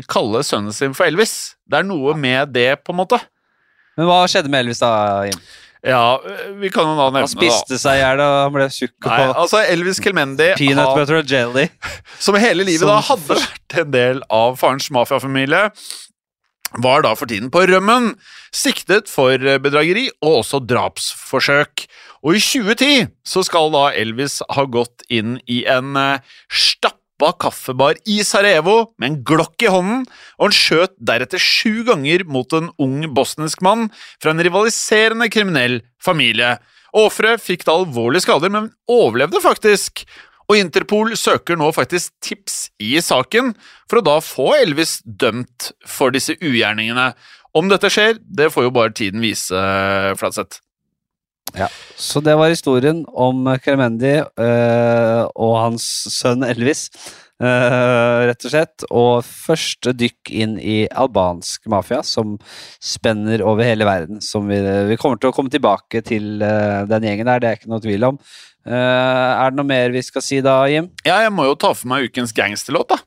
kaller 0.08 0.42
sønnen 0.44 0.74
sin 0.74 0.92
for 0.94 1.06
Elvis. 1.06 1.54
Det 1.68 1.78
er 1.78 1.82
noe 1.84 2.14
med 2.14 2.52
det, 2.52 2.84
på 2.84 2.90
en 2.92 3.00
måte. 3.00 3.20
Men 3.96 4.06
hva 4.10 4.26
skjedde 4.28 4.50
med 4.52 4.66
Elvis 4.66 4.80
da, 4.82 5.22
Jim? 5.24 5.40
Ja, 5.84 6.18
vi 6.60 6.70
kan 6.72 6.88
jo 6.88 6.96
da 6.96 7.10
nevne 7.10 7.26
Han 7.26 7.30
spiste 7.30 7.78
seg 7.80 7.98
i 7.98 8.02
hjel, 8.02 8.22
og 8.24 8.38
han 8.46 8.54
ble 8.54 8.66
tjukk. 8.72 8.96
Nei, 9.06 9.20
og 9.28 9.42
altså 9.44 9.60
Elvis 9.68 10.00
Kelmendi, 10.02 10.48
peanut 10.58 10.88
han, 10.88 10.98
butter 10.98 11.20
and 11.20 11.30
jelly. 11.30 11.68
som 12.24 12.38
hele 12.40 12.66
livet 12.66 12.82
Som 12.82 12.92
da 12.94 13.00
hadde 13.10 13.38
vært 13.44 13.78
en 13.82 13.94
del 13.94 14.22
av 14.32 14.58
farens 14.60 14.88
mafiafamilie, 14.94 15.68
var 16.82 17.04
da 17.06 17.12
for 17.16 17.30
tiden 17.30 17.52
på 17.52 17.62
rømmen, 17.70 18.14
siktet 18.54 19.10
for 19.10 19.38
eh, 19.38 19.60
bedrageri 19.62 20.08
og 20.24 20.42
også 20.42 20.60
drapsforsøk. 20.66 21.86
Og 22.26 22.38
i 22.38 22.42
2010 22.42 23.06
så 23.28 23.44
skal 23.46 23.70
da 23.74 23.88
Elvis 23.94 24.40
ha 24.56 24.66
gått 24.66 25.06
inn 25.12 25.38
i 25.46 25.62
en 25.70 25.94
eh, 26.00 26.34
stappa 27.16 27.32
kaffebar 27.38 27.96
i 28.06 28.22
Sarajevo 28.24 28.92
med 28.98 29.08
en 29.08 29.24
glokk 29.24 29.62
i 29.62 29.70
hånden, 29.70 30.04
og 30.38 30.48
han 30.48 30.52
skjøt 30.54 30.92
deretter 30.98 31.38
sju 31.38 31.84
ganger 31.84 32.24
mot 32.24 32.50
en 32.52 32.70
ung 32.78 33.06
bosnisk 33.14 33.62
mann 33.62 33.90
fra 34.20 34.32
en 34.32 34.42
rivaliserende 34.42 35.28
kriminell 35.30 35.80
familie. 36.02 36.58
Offeret 36.92 37.40
fikk 37.40 37.64
da 37.64 37.72
alvorlige 37.76 38.26
skader, 38.26 38.50
men 38.50 38.70
overlevde 38.88 39.40
faktisk. 39.40 40.04
Og 40.48 40.60
Interpol 40.60 41.16
søker 41.16 41.56
nå 41.56 41.72
faktisk 41.74 42.12
tips 42.22 42.70
i 42.78 43.00
saken 43.00 43.54
for 43.88 43.98
å 43.98 44.04
da 44.06 44.20
få 44.20 44.52
Elvis 44.60 45.00
dømt 45.04 45.72
for 45.86 46.12
disse 46.14 46.36
ugjerningene. 46.38 47.14
Om 47.56 47.72
dette 47.72 47.90
skjer, 47.90 48.20
det 48.20 48.52
får 48.52 48.68
jo 48.68 48.76
bare 48.76 48.94
tiden 48.94 49.24
vise, 49.24 49.56
Flatseth. 50.20 50.60
Så 51.96 52.20
det 52.20 52.34
var 52.36 52.52
historien 52.52 53.04
om 53.16 53.46
Kremendi 53.64 54.18
eh, 54.18 55.22
og 55.32 55.54
hans 55.56 55.86
sønn 56.12 56.44
Elvis, 56.44 56.90
eh, 57.40 58.26
rett 58.28 58.44
og 58.44 58.52
slett. 58.52 58.86
Og 58.90 59.12
første 59.24 59.94
dykk 59.96 60.32
inn 60.34 60.58
i 60.60 60.78
albansk 60.90 61.64
mafia, 61.72 62.02
som 62.04 62.36
spenner 62.82 63.44
over 63.46 63.64
hele 63.64 63.88
verden. 63.88 64.20
Som 64.24 64.50
vi, 64.52 64.60
vi 64.90 64.98
kommer 65.00 65.22
til 65.22 65.32
å 65.32 65.36
komme 65.36 65.52
tilbake 65.52 66.04
til 66.06 66.44
eh, 66.44 66.82
den 66.90 67.08
gjengen 67.08 67.30
der, 67.30 67.40
det 67.40 67.50
er 67.50 67.60
ikke 67.60 67.72
noe 67.72 67.84
tvil 67.84 68.10
om. 68.12 68.20
Uh, 68.66 68.74
er 68.74 69.52
det 69.52 69.60
noe 69.60 69.68
mer 69.68 69.92
vi 69.94 70.00
skal 70.02 70.24
si 70.26 70.40
da, 70.42 70.56
Jim? 70.66 70.88
Ja, 71.06 71.20
jeg 71.22 71.30
må 71.30 71.44
jo 71.46 71.54
ta 71.54 71.70
for 71.70 71.86
meg 71.86 72.08
ukens 72.08 72.34
gangsterlåt, 72.34 72.96
da. 72.96 72.98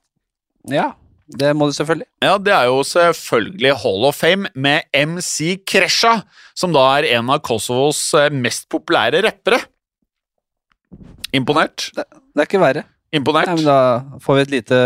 Ja, 0.71 0.85
det 1.29 1.51
må 1.53 1.67
du 1.69 1.75
selvfølgelig. 1.77 2.07
Ja, 2.25 2.37
det 2.41 2.53
er 2.55 2.69
jo 2.71 2.79
selvfølgelig 2.87 3.73
Hall 3.83 4.05
of 4.09 4.17
Fame 4.17 4.49
med 4.57 4.87
MC 4.97 5.59
Kresha, 5.69 6.23
som 6.57 6.73
da 6.73 6.85
er 6.97 7.11
en 7.19 7.29
av 7.29 7.43
Kosovos 7.45 8.01
eh, 8.17 8.31
mest 8.33 8.65
populære 8.73 9.21
rappere. 9.27 9.61
Imponert? 11.35 11.91
Det 11.93 12.07
er 12.41 12.49
ikke 12.49 12.61
verre. 12.63 12.87
Imponert? 13.13 13.49
Nei, 13.49 13.59
men 13.61 13.67
da 13.67 14.19
får 14.23 14.37
vi 14.37 14.45
et 14.45 14.53
lite, 14.57 14.79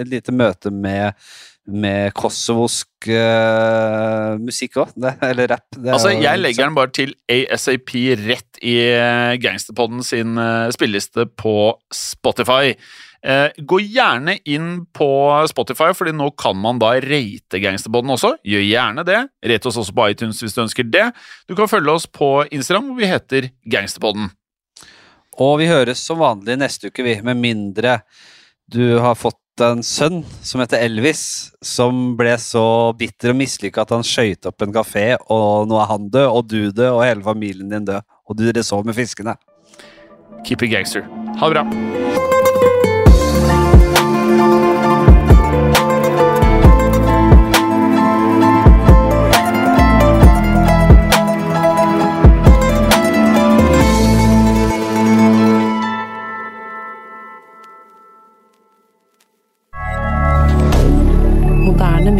et 0.00 0.10
lite 0.10 0.32
møte 0.36 0.72
med, 0.72 1.16
med 1.64 2.12
kosovosk 2.16 3.08
uh, 3.08 4.36
musikk 4.40 4.78
òg. 4.82 4.92
Eller 5.00 5.52
rap. 5.52 5.66
Er 5.80 5.96
Altså, 5.96 6.12
jeg 6.12 6.40
legger 6.40 6.68
den 6.68 6.76
bare 6.76 6.92
til 6.96 7.16
ASAP 7.32 7.92
rett 8.26 8.60
i 8.64 8.78
eh, 8.92 9.36
Gangsterpodden 9.40 10.04
sin 10.04 10.36
eh, 10.40 10.68
spilleliste 10.76 11.28
på 11.40 11.74
Spotify. 11.92 12.76
Eh, 13.24 13.48
gå 13.58 13.80
gjerne 13.80 14.36
inn 14.44 14.84
på 14.94 15.08
Spotify, 15.50 15.90
fordi 15.96 16.14
nå 16.16 16.30
kan 16.38 16.58
man 16.60 16.80
da 16.82 16.92
rate 17.02 17.60
Gangsterpodden 17.62 18.12
også. 18.14 18.34
Gjør 18.46 18.66
gjerne 18.66 19.06
det. 19.06 19.22
Rate 19.52 19.70
oss 19.70 19.80
også 19.82 19.96
på 19.96 20.10
iTunes 20.12 20.42
hvis 20.42 20.56
du 20.56 20.62
ønsker 20.66 20.90
det. 20.90 21.08
Du 21.48 21.56
kan 21.58 21.70
følge 21.70 21.96
oss 21.96 22.06
på 22.06 22.44
Instagram, 22.50 22.92
hvor 22.92 23.00
vi 23.00 23.10
heter 23.10 23.50
Gangsterpodden. 23.72 24.30
Og 25.42 25.58
vi 25.60 25.68
høres 25.68 26.00
som 26.00 26.22
vanlig 26.22 26.56
neste 26.60 26.88
uke, 26.90 27.04
vi. 27.04 27.18
Med 27.24 27.40
mindre 27.40 28.00
du 28.72 28.98
har 28.98 29.14
fått 29.14 29.38
en 29.62 29.82
sønn 29.86 30.20
som 30.44 30.60
heter 30.60 30.82
Elvis, 30.84 31.52
som 31.64 32.16
ble 32.18 32.34
så 32.40 32.92
bitter 32.98 33.32
og 33.32 33.38
mislykka 33.40 33.84
at 33.86 33.94
han 33.94 34.04
skøyt 34.04 34.48
opp 34.50 34.64
en 34.64 34.74
kafé, 34.74 35.06
og 35.32 35.70
nå 35.70 35.78
er 35.80 35.90
han 35.92 36.10
død, 36.12 36.28
og 36.28 36.50
du 36.50 36.60
død, 36.70 36.90
og 36.90 37.04
hele 37.06 37.24
familien 37.24 37.72
din 37.72 37.88
død. 37.88 38.04
Og 38.26 38.36
du 38.36 38.46
det 38.50 38.66
så 38.66 38.82
med 38.82 38.98
fiskene. 38.98 39.36
Keep 40.44 40.66
it 40.66 40.74
gangster. 40.74 41.06
Ha 41.38 41.50
det 41.50 41.58
bra. 41.58 42.15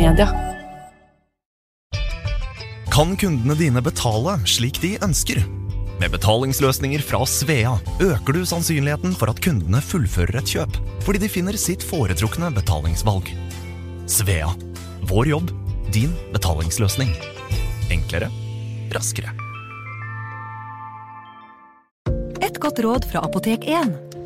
Media. 0.06 0.28
Kan 2.92 3.16
kundene 3.16 3.56
dine 3.58 3.82
betale 3.84 4.38
slik 4.48 4.80
de 4.80 4.96
ønsker? 5.04 5.42
Med 6.00 6.12
betalingsløsninger 6.12 7.00
fra 7.04 7.22
Svea 7.28 7.74
øker 8.04 8.36
du 8.36 8.42
sannsynligheten 8.48 9.14
for 9.16 9.32
at 9.32 9.40
kundene 9.44 9.80
fullfører 9.80 10.40
et 10.40 10.52
kjøp, 10.52 10.78
fordi 11.04 11.22
de 11.24 11.32
finner 11.32 11.56
sitt 11.60 11.84
foretrukne 11.84 12.52
betalingsvalg. 12.56 13.32
Svea 14.06 14.52
vår 15.08 15.32
jobb, 15.32 15.52
din 15.94 16.12
betalingsløsning. 16.34 17.12
Enklere, 17.94 18.30
raskere. 18.92 19.32
Et 22.42 22.60
godt 22.60 22.82
råd 22.84 23.08
fra 23.12 23.24
Apotek 23.24 23.68
1. 23.70 24.05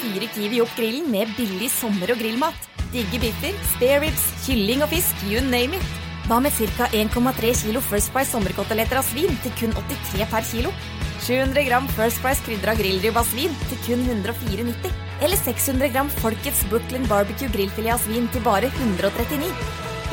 Fyrer 0.00 0.30
Kiwi 0.32 0.60
opp 0.64 0.72
grillen 0.78 1.10
med 1.12 1.28
billig 1.36 1.68
sommer- 1.72 2.12
og 2.14 2.20
grillmat. 2.22 2.68
Digge 2.94 3.20
biffer, 3.20 3.56
spareribs, 3.74 4.22
kylling 4.46 4.80
og 4.82 4.88
fisk, 4.94 5.26
you 5.28 5.42
name 5.44 5.76
it. 5.76 5.98
Hva 6.30 6.38
med 6.40 6.54
ca. 6.56 6.86
1,3 6.96 7.52
kilo 7.58 7.82
First 7.84 8.12
Price 8.14 8.32
sommerkoteletter 8.32 9.00
av 9.00 9.04
svin 9.04 9.36
til 9.44 9.52
kun 9.58 9.76
83 9.76 10.26
per 10.32 10.46
kilo? 10.46 10.72
700 11.20 11.66
gram 11.68 11.88
First 11.98 12.22
Price 12.24 12.40
krydra 12.46 12.74
grillribb 12.78 13.18
av 13.20 13.28
svin 13.28 13.54
til 13.68 13.80
kun 13.84 14.04
104,90. 14.08 14.96
Eller 15.20 15.36
600 15.36 15.92
gram 15.92 16.12
Folkets 16.22 16.64
Brooklyn 16.72 17.04
Barbecue 17.10 17.52
grillfilet 17.52 17.98
av 17.98 18.04
svin 18.06 18.30
til 18.32 18.46
bare 18.46 18.72
139. 18.80 19.52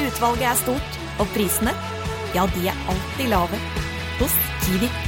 Utvalget 0.04 0.50
er 0.52 0.64
stort, 0.66 1.04
og 1.18 1.32
prisene, 1.34 1.74
ja, 2.36 2.46
de 2.58 2.68
er 2.68 2.88
alltid 2.92 3.32
lave. 3.32 3.62
Hos 4.20 4.42
Kiwi. 4.66 5.07